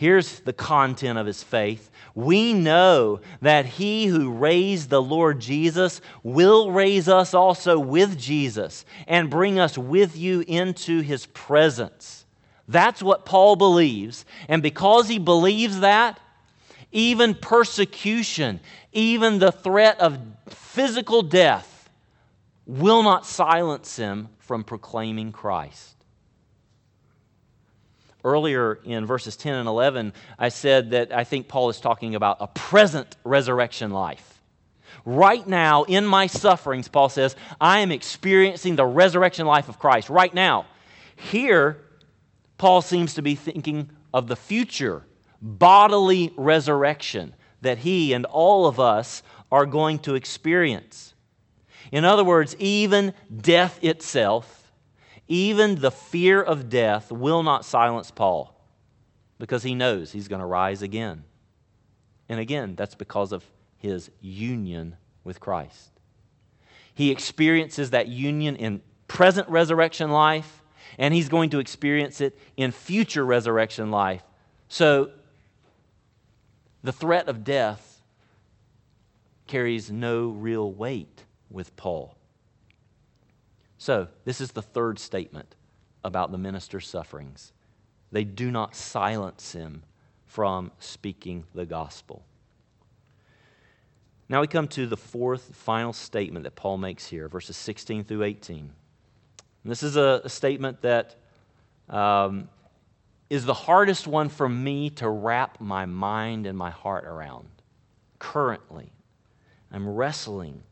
[0.00, 1.90] Here's the content of his faith.
[2.14, 8.86] We know that he who raised the Lord Jesus will raise us also with Jesus
[9.06, 12.24] and bring us with you into his presence.
[12.66, 14.24] That's what Paul believes.
[14.48, 16.18] And because he believes that,
[16.90, 18.60] even persecution,
[18.92, 21.90] even the threat of physical death,
[22.64, 25.99] will not silence him from proclaiming Christ.
[28.24, 32.38] Earlier in verses 10 and 11, I said that I think Paul is talking about
[32.40, 34.40] a present resurrection life.
[35.04, 40.10] Right now, in my sufferings, Paul says, I am experiencing the resurrection life of Christ
[40.10, 40.66] right now.
[41.16, 41.78] Here,
[42.58, 45.04] Paul seems to be thinking of the future
[45.40, 51.14] bodily resurrection that he and all of us are going to experience.
[51.92, 54.59] In other words, even death itself
[55.30, 58.52] even the fear of death will not silence Paul
[59.38, 61.22] because he knows he's going to rise again.
[62.28, 63.44] And again, that's because of
[63.78, 65.92] his union with Christ.
[66.92, 70.62] He experiences that union in present resurrection life,
[70.98, 74.24] and he's going to experience it in future resurrection life.
[74.68, 75.12] So
[76.82, 78.02] the threat of death
[79.46, 82.16] carries no real weight with Paul.
[83.80, 85.54] So, this is the third statement
[86.04, 87.54] about the minister's sufferings.
[88.12, 89.84] They do not silence him
[90.26, 92.22] from speaking the gospel.
[94.28, 98.24] Now we come to the fourth final statement that Paul makes here, verses 16 through
[98.24, 98.58] 18.
[98.58, 98.70] And
[99.64, 101.16] this is a, a statement that
[101.88, 102.50] um,
[103.30, 107.48] is the hardest one for me to wrap my mind and my heart around
[108.18, 108.92] currently.
[109.72, 110.64] I'm wrestling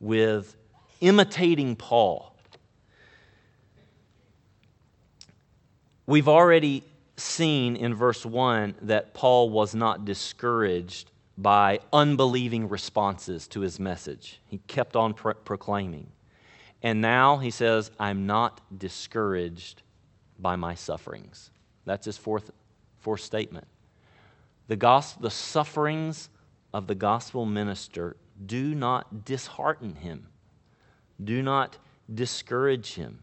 [0.00, 0.56] with
[1.02, 2.34] imitating Paul
[6.08, 6.84] We've already
[7.18, 14.40] seen in verse 1 that Paul was not discouraged by unbelieving responses to his message.
[14.46, 16.06] He kept on pro- proclaiming.
[16.82, 19.82] And now he says, I'm not discouraged
[20.38, 21.50] by my sufferings.
[21.84, 22.52] That's his fourth,
[23.00, 23.66] fourth statement.
[24.68, 26.30] The, gospel, the sufferings
[26.72, 30.28] of the gospel minister do not dishearten him,
[31.22, 31.76] do not
[32.14, 33.18] discourage him.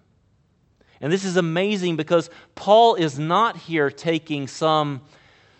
[1.01, 5.01] And this is amazing because Paul is not here taking some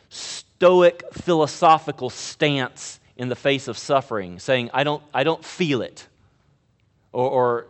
[0.10, 6.08] stoic philosophical stance in the face of suffering, saying, I don't, I don't feel it.
[7.12, 7.68] Or, or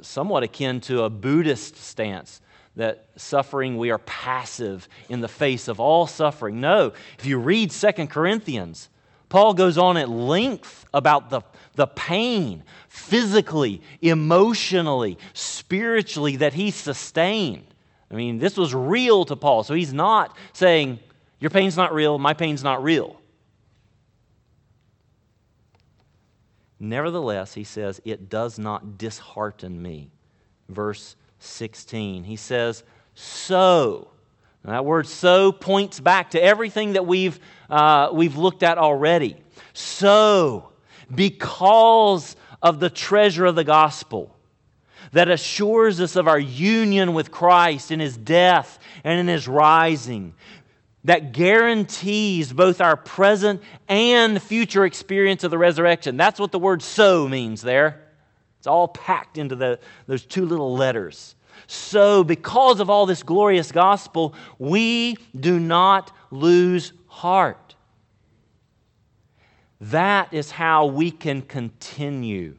[0.00, 2.40] somewhat akin to a Buddhist stance
[2.76, 6.60] that suffering, we are passive in the face of all suffering.
[6.60, 8.88] No, if you read Second Corinthians,
[9.28, 11.42] Paul goes on at length about the,
[11.74, 17.66] the pain physically, emotionally, spiritually that he sustained.
[18.10, 19.64] I mean, this was real to Paul.
[19.64, 20.98] So he's not saying,
[21.40, 23.20] Your pain's not real, my pain's not real.
[26.80, 30.10] Nevertheless, he says, It does not dishearten me.
[30.68, 32.24] Verse 16.
[32.24, 32.82] He says,
[33.14, 34.08] So.
[34.68, 37.40] And that word so points back to everything that we've,
[37.70, 39.34] uh, we've looked at already.
[39.72, 40.68] So,
[41.14, 44.36] because of the treasure of the gospel
[45.12, 50.34] that assures us of our union with Christ in his death and in his rising,
[51.04, 56.18] that guarantees both our present and future experience of the resurrection.
[56.18, 58.04] That's what the word so means there.
[58.58, 61.36] It's all packed into the, those two little letters.
[61.66, 67.74] So, because of all this glorious gospel, we do not lose heart.
[69.80, 72.56] That is how we can continue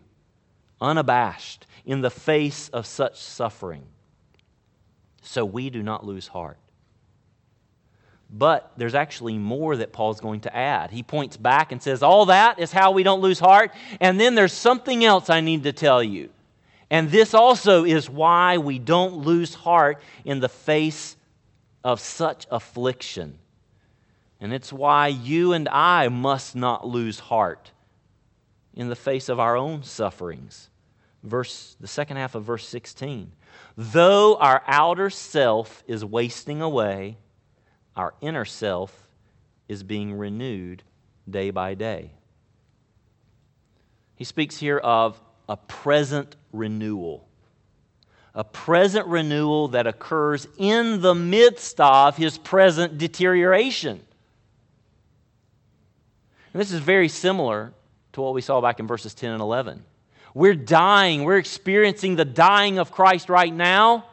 [0.81, 3.83] unabashed in the face of such suffering.
[5.21, 6.57] So we do not lose heart.
[8.31, 10.91] But there's actually more that Paul's going to add.
[10.91, 13.71] He points back and says, All that is how we don't lose heart.
[13.99, 16.29] And then there's something else I need to tell you.
[16.89, 21.15] And this also is why we don't lose heart in the face
[21.83, 23.37] of such affliction.
[24.39, 27.71] And it's why you and I must not lose heart
[28.73, 30.69] in the face of our own sufferings.
[31.23, 33.31] Verse the second half of verse 16.
[33.77, 37.17] Though our outer self is wasting away,
[37.95, 39.07] our inner self
[39.67, 40.83] is being renewed
[41.29, 42.11] day by day.
[44.15, 45.19] He speaks here of
[45.49, 47.27] a present renewal.
[48.35, 53.99] A present renewal that occurs in the midst of his present deterioration.
[56.53, 57.73] And this is very similar
[58.13, 59.83] to what we saw back in verses 10 and 11.
[60.35, 64.05] We're dying, we're experiencing the dying of Christ right now,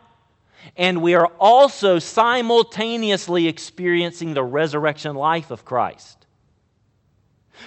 [0.74, 6.26] and we are also simultaneously experiencing the resurrection life of Christ.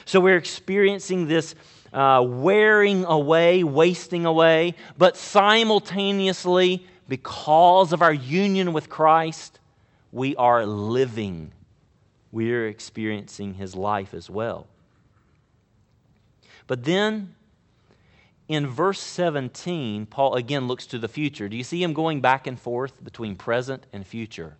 [0.05, 1.53] So we're experiencing this
[1.93, 9.59] uh, wearing away, wasting away, but simultaneously, because of our union with Christ,
[10.11, 11.51] we are living.
[12.31, 14.67] We are experiencing his life as well.
[16.67, 17.33] But then
[18.47, 21.49] in verse 17, Paul again looks to the future.
[21.49, 24.57] Do you see him going back and forth between present and future?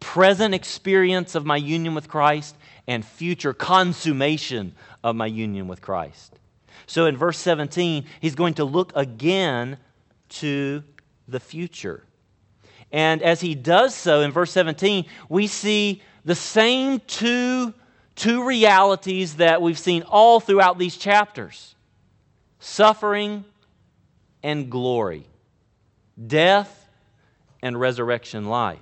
[0.00, 2.56] Present experience of my union with Christ
[2.86, 6.38] and future consummation of my union with Christ.
[6.86, 9.78] So in verse 17, he's going to look again
[10.30, 10.82] to
[11.28, 12.04] the future.
[12.92, 17.74] And as he does so in verse 17, we see the same two,
[18.14, 21.74] two realities that we've seen all throughout these chapters
[22.60, 23.44] suffering
[24.42, 25.26] and glory,
[26.26, 26.88] death
[27.62, 28.78] and resurrection life.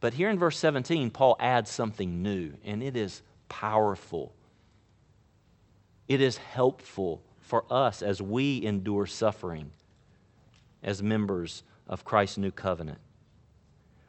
[0.00, 4.32] But here in verse 17, Paul adds something new, and it is powerful
[6.08, 9.70] it is helpful for us as we endure suffering
[10.82, 12.98] as members of Christ's new covenant.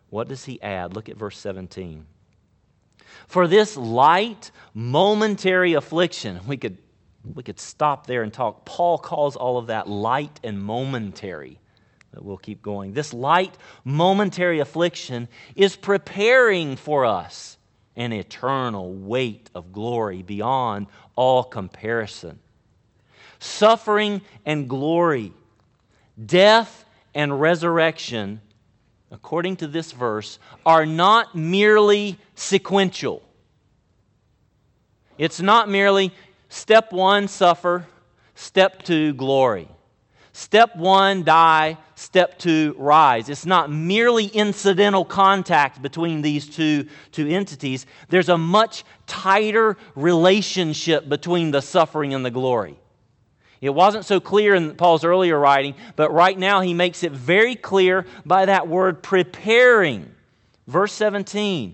[0.10, 0.96] What does he add?
[0.96, 2.06] Look at verse 17.
[3.28, 6.78] For this light, momentary affliction, we could,
[7.34, 8.66] we could stop there and talk.
[8.66, 11.60] Paul calls all of that light and momentary.
[12.12, 12.94] But we'll keep going.
[12.94, 17.57] This light, momentary affliction is preparing for us
[17.98, 22.40] an eternal weight of glory beyond all comparison.
[23.40, 25.34] Suffering and glory,
[26.24, 28.40] death and resurrection,
[29.12, 33.24] according to this verse, are not merely sequential.
[35.18, 36.14] It's not merely
[36.50, 37.88] step one, suffer,
[38.36, 39.68] step two, glory.
[40.38, 41.80] Step one, die.
[41.96, 43.28] Step two, rise.
[43.28, 47.88] It's not merely incidental contact between these two, two entities.
[48.10, 52.78] There's a much tighter relationship between the suffering and the glory.
[53.62, 57.56] It wasn't so clear in Paul's earlier writing, but right now he makes it very
[57.56, 60.14] clear by that word preparing.
[60.68, 61.74] Verse 17.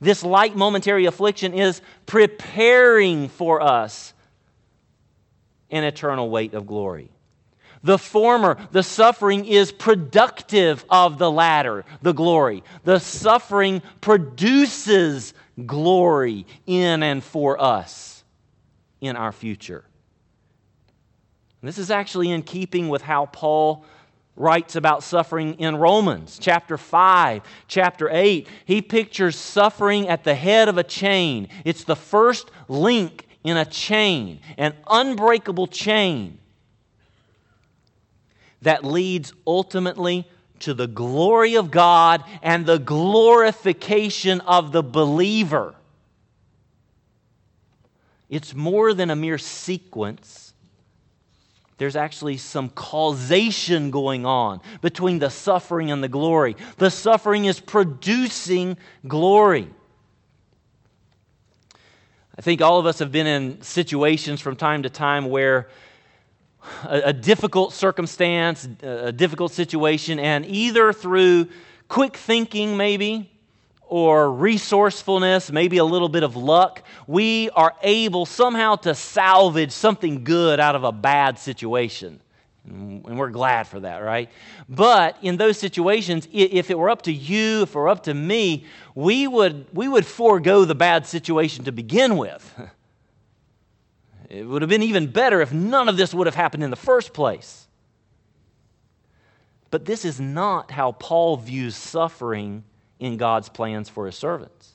[0.00, 4.14] This light momentary affliction is preparing for us
[5.70, 7.13] an eternal weight of glory.
[7.84, 12.64] The former, the suffering is productive of the latter, the glory.
[12.84, 15.34] The suffering produces
[15.66, 18.24] glory in and for us
[19.02, 19.84] in our future.
[21.62, 23.84] This is actually in keeping with how Paul
[24.34, 28.48] writes about suffering in Romans chapter 5, chapter 8.
[28.64, 31.48] He pictures suffering at the head of a chain.
[31.66, 36.38] It's the first link in a chain, an unbreakable chain
[38.64, 40.28] that leads ultimately
[40.60, 45.74] to the glory of God and the glorification of the believer.
[48.28, 50.54] It's more than a mere sequence.
[51.76, 56.56] There's actually some causation going on between the suffering and the glory.
[56.78, 59.68] The suffering is producing glory.
[62.36, 65.68] I think all of us have been in situations from time to time where
[66.84, 71.48] a, a difficult circumstance, a difficult situation, and either through
[71.88, 73.30] quick thinking, maybe,
[73.86, 80.24] or resourcefulness, maybe a little bit of luck, we are able somehow to salvage something
[80.24, 82.20] good out of a bad situation.
[82.66, 84.30] And we're glad for that, right?
[84.68, 88.14] But in those situations, if it were up to you, if it were up to
[88.14, 92.54] me, we would, we would forego the bad situation to begin with.
[94.28, 96.76] It would have been even better if none of this would have happened in the
[96.76, 97.66] first place.
[99.70, 102.64] But this is not how Paul views suffering
[103.00, 104.72] in God's plans for his servants.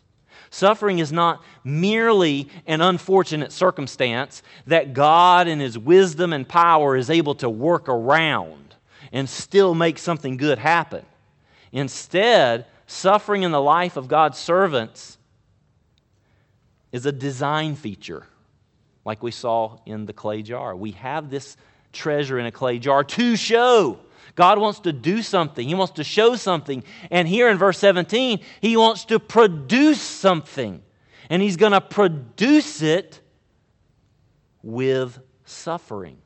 [0.50, 7.10] Suffering is not merely an unfortunate circumstance that God, in his wisdom and power, is
[7.10, 8.76] able to work around
[9.12, 11.06] and still make something good happen.
[11.72, 15.18] Instead, suffering in the life of God's servants
[16.92, 18.26] is a design feature
[19.10, 20.76] like we saw in the clay jar.
[20.76, 21.58] We have this
[21.92, 23.98] treasure in a clay jar to show.
[24.36, 26.84] God wants to do something, He wants to show something.
[27.10, 30.84] And here in verse 17, He wants to produce something.
[31.28, 33.20] And He's going to produce it
[34.62, 36.20] with suffering.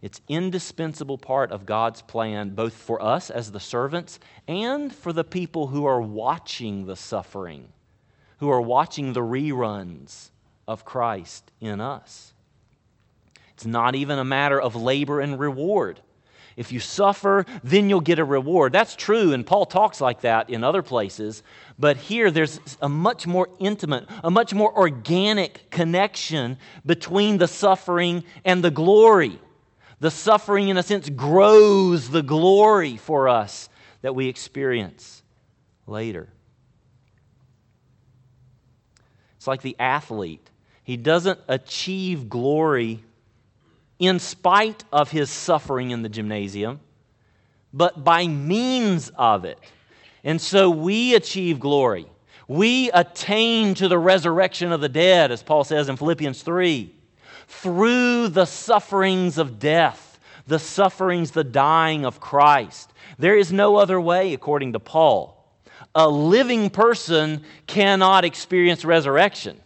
[0.00, 5.24] It's indispensable part of God's plan both for us as the servants and for the
[5.24, 7.66] people who are watching the suffering,
[8.36, 10.30] who are watching the reruns
[10.68, 12.32] of Christ in us.
[13.54, 15.98] It's not even a matter of labor and reward.
[16.56, 18.72] If you suffer, then you'll get a reward.
[18.72, 21.42] That's true, and Paul talks like that in other places.
[21.78, 28.24] But here, there's a much more intimate, a much more organic connection between the suffering
[28.44, 29.40] and the glory.
[30.00, 33.68] The suffering, in a sense, grows the glory for us
[34.02, 35.22] that we experience
[35.86, 36.28] later.
[39.36, 40.50] It's like the athlete
[40.88, 43.04] he doesn't achieve glory
[43.98, 46.80] in spite of his suffering in the gymnasium,
[47.74, 49.58] but by means of it.
[50.24, 52.06] And so we achieve glory.
[52.46, 56.90] We attain to the resurrection of the dead, as Paul says in Philippians 3,
[57.48, 62.94] through the sufferings of death, the sufferings, the dying of Christ.
[63.18, 65.52] There is no other way, according to Paul.
[65.94, 69.60] A living person cannot experience resurrection.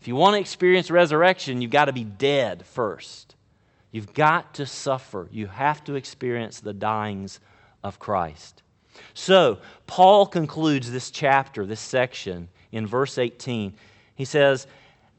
[0.00, 3.34] If you want to experience resurrection, you've got to be dead first.
[3.92, 5.28] You've got to suffer.
[5.30, 7.38] You have to experience the dyings
[7.84, 8.62] of Christ.
[9.14, 13.74] So, Paul concludes this chapter, this section, in verse 18.
[14.14, 14.66] He says,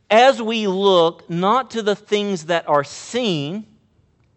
[0.09, 3.65] As we look not to the things that are seen,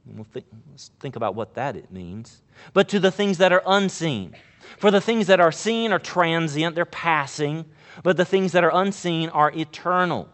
[0.06, 2.42] we'll think, let's think about what that it means,
[2.72, 4.34] but to the things that are unseen.
[4.78, 7.64] For the things that are seen are transient, they're passing,
[8.02, 10.28] but the things that are unseen are eternal.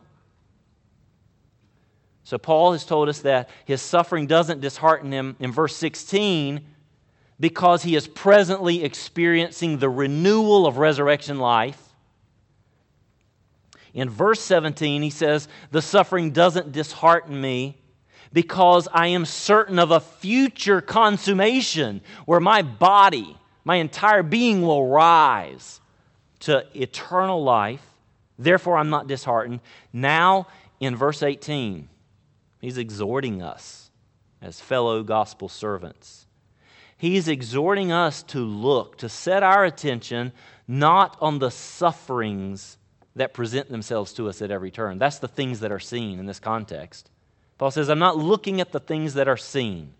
[2.25, 6.61] So, Paul has told us that his suffering doesn't dishearten him in verse 16
[7.41, 11.81] because he is presently experiencing the renewal of resurrection life.
[13.95, 17.80] In verse 17, he says, The suffering doesn't dishearten me
[18.33, 24.89] because I am certain of a future consummation where my body, my entire being will
[24.89, 25.81] rise
[26.41, 27.85] to eternal life.
[28.39, 29.61] Therefore, I'm not disheartened.
[29.93, 30.47] Now,
[30.78, 31.89] in verse 18,
[32.61, 33.91] He's exhorting us
[34.43, 36.26] as fellow gospel servants.
[36.97, 40.33] He's exhorting us to look, to set our attention
[40.68, 42.76] not on the sufferings
[43.16, 44.99] that present themselves to us at every turn.
[44.99, 47.11] That's the things that are seen in this context.
[47.61, 49.93] Paul says, I'm not looking at the things that are seen.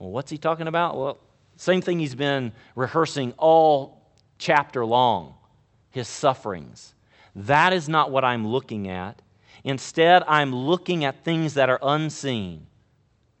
[0.00, 0.96] Well, what's he talking about?
[0.96, 1.18] Well,
[1.54, 4.02] same thing he's been rehearsing all
[4.36, 5.34] chapter long
[5.92, 6.96] his sufferings.
[7.36, 9.22] That is not what I'm looking at.
[9.62, 12.66] Instead, I'm looking at things that are unseen.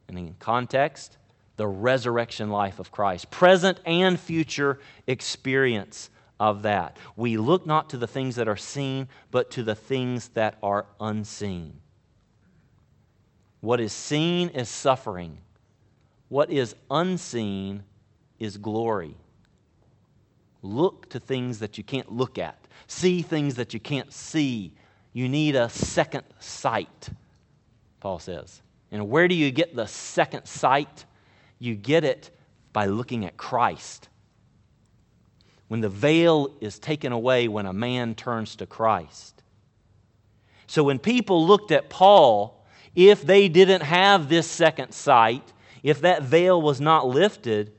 [0.06, 1.18] And in context,
[1.56, 4.78] the resurrection life of Christ, present and future
[5.08, 6.96] experience of that.
[7.16, 10.86] We look not to the things that are seen, but to the things that are
[11.00, 11.80] unseen.
[13.60, 15.38] What is seen is suffering,
[16.28, 17.82] what is unseen
[18.38, 19.16] is glory.
[20.62, 24.72] Look to things that you can't look at, see things that you can't see.
[25.12, 27.08] You need a second sight,
[28.00, 28.62] Paul says.
[28.90, 31.04] And where do you get the second sight?
[31.58, 32.30] You get it
[32.72, 34.08] by looking at Christ.
[35.68, 39.42] When the veil is taken away when a man turns to Christ.
[40.66, 42.57] So when people looked at Paul,
[42.98, 45.52] if they didn't have this second sight,
[45.84, 47.72] if that veil was not lifted,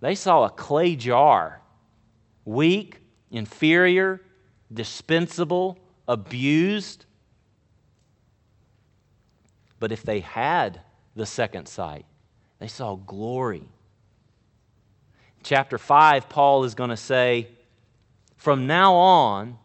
[0.00, 1.60] they saw a clay jar,
[2.46, 4.22] weak, inferior,
[4.72, 5.78] dispensable,
[6.08, 7.04] abused.
[9.78, 10.80] But if they had
[11.14, 12.06] the second sight,
[12.58, 13.68] they saw glory.
[15.42, 17.48] Chapter 5, Paul is going to say,
[18.38, 19.58] From now on,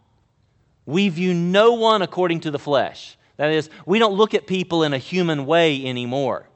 [0.84, 3.16] we view no one according to the flesh.
[3.36, 6.48] That is, we don't look at people in a human way anymore.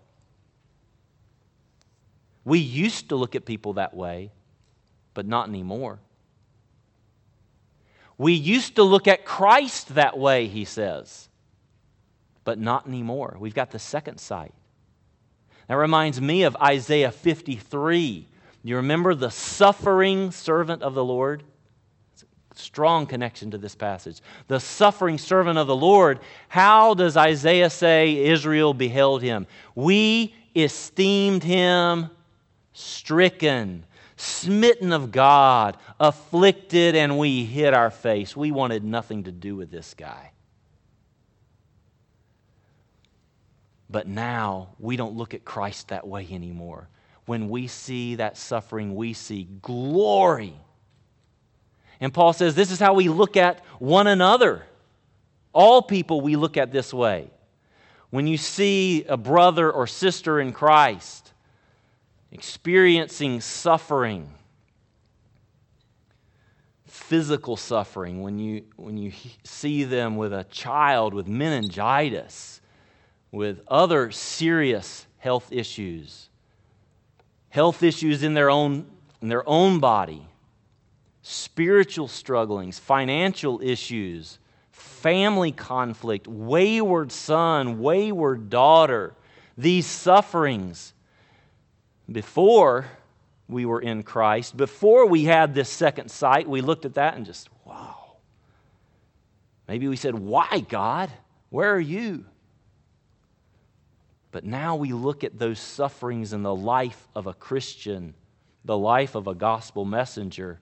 [2.44, 4.30] We used to look at people that way,
[5.12, 5.98] but not anymore.
[8.16, 11.28] We used to look at Christ that way, he says,
[12.44, 13.36] but not anymore.
[13.38, 14.54] We've got the second sight.
[15.68, 18.26] That reminds me of Isaiah 53.
[18.64, 21.44] You remember the suffering servant of the Lord?
[22.59, 24.20] Strong connection to this passage.
[24.48, 26.18] The suffering servant of the Lord.
[26.48, 29.46] How does Isaiah say Israel beheld him?
[29.76, 32.11] We esteemed him
[32.72, 33.84] stricken,
[34.16, 38.36] smitten of God, afflicted, and we hid our face.
[38.36, 40.32] We wanted nothing to do with this guy.
[43.88, 46.88] But now we don't look at Christ that way anymore.
[47.26, 50.54] When we see that suffering, we see glory.
[52.01, 54.64] And Paul says this is how we look at one another.
[55.53, 57.30] All people we look at this way.
[58.11, 61.32] When you see a brother or sister in Christ
[62.30, 64.32] experiencing suffering,
[66.86, 69.12] physical suffering, when you, when you
[69.44, 72.61] see them with a child with meningitis,
[73.30, 76.28] with other serious health issues,
[77.51, 78.86] health issues in their own,
[79.20, 80.26] in their own body,
[81.30, 84.38] spiritual strugglings, financial issues,
[84.70, 89.14] family conflict, wayward son, wayward daughter,
[89.58, 90.94] these sufferings
[92.10, 92.86] before
[93.46, 97.26] we were in Christ, before we had this second sight, we looked at that and
[97.26, 98.16] just, wow.
[99.68, 101.10] Maybe we said, Why, God?
[101.50, 102.24] Where are you?
[104.30, 108.14] But now we look at those sufferings in the life of a Christian,
[108.64, 110.60] the life of a gospel messenger,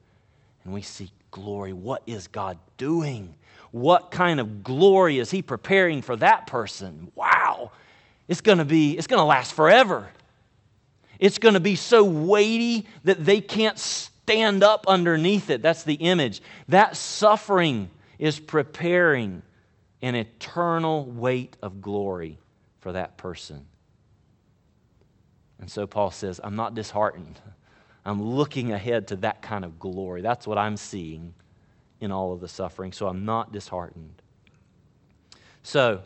[0.67, 1.73] and we see glory.
[1.73, 3.37] What is God doing?
[3.71, 7.13] What kind of glory is He preparing for that person?
[7.15, 7.71] Wow.
[8.27, 10.09] It's going to be, it's going to last forever.
[11.21, 15.63] It's going to be so weighty that they can't stand up underneath it.
[15.63, 16.43] That's the image.
[16.67, 17.89] That suffering
[18.19, 19.43] is preparing
[20.03, 22.39] an eternal weight of glory
[22.81, 23.67] for that person.
[25.61, 27.41] And so Paul says, I'm not disheartened.
[28.07, 30.23] I'm looking ahead to that kind of glory.
[30.23, 31.35] That's what I'm seeing
[32.01, 32.93] in all of the suffering.
[32.93, 34.23] So I'm not disheartened.
[35.65, 36.03] So,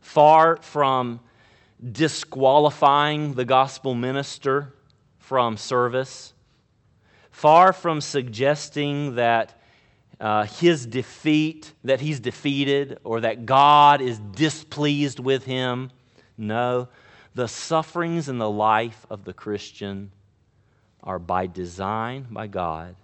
[0.00, 1.20] far from
[1.92, 4.72] disqualifying the gospel minister
[5.18, 6.32] from service,
[7.30, 9.60] far from suggesting that
[10.20, 15.90] uh, his defeat, that he's defeated, or that God is displeased with him.
[16.38, 16.88] No,
[17.34, 20.12] the sufferings in the life of the Christian
[21.02, 22.96] are by design by God.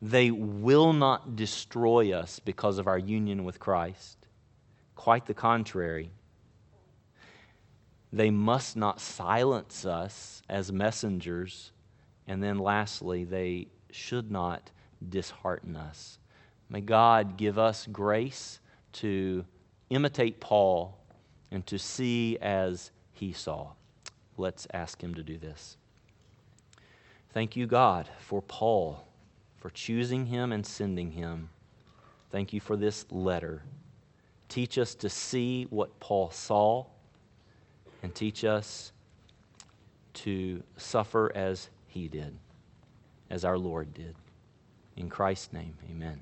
[0.00, 4.16] They will not destroy us because of our union with Christ.
[4.94, 6.10] Quite the contrary.
[8.12, 11.72] They must not silence us as messengers.
[12.26, 14.70] And then lastly, they should not
[15.06, 16.18] dishearten us.
[16.68, 18.60] May God give us grace
[18.94, 19.44] to
[19.90, 20.98] imitate Paul
[21.50, 23.72] and to see as he saw.
[24.36, 25.77] Let's ask him to do this.
[27.38, 29.06] Thank you, God, for Paul,
[29.58, 31.50] for choosing him and sending him.
[32.32, 33.62] Thank you for this letter.
[34.48, 36.86] Teach us to see what Paul saw
[38.02, 38.90] and teach us
[40.14, 42.36] to suffer as he did,
[43.30, 44.16] as our Lord did.
[44.96, 46.20] In Christ's name, amen.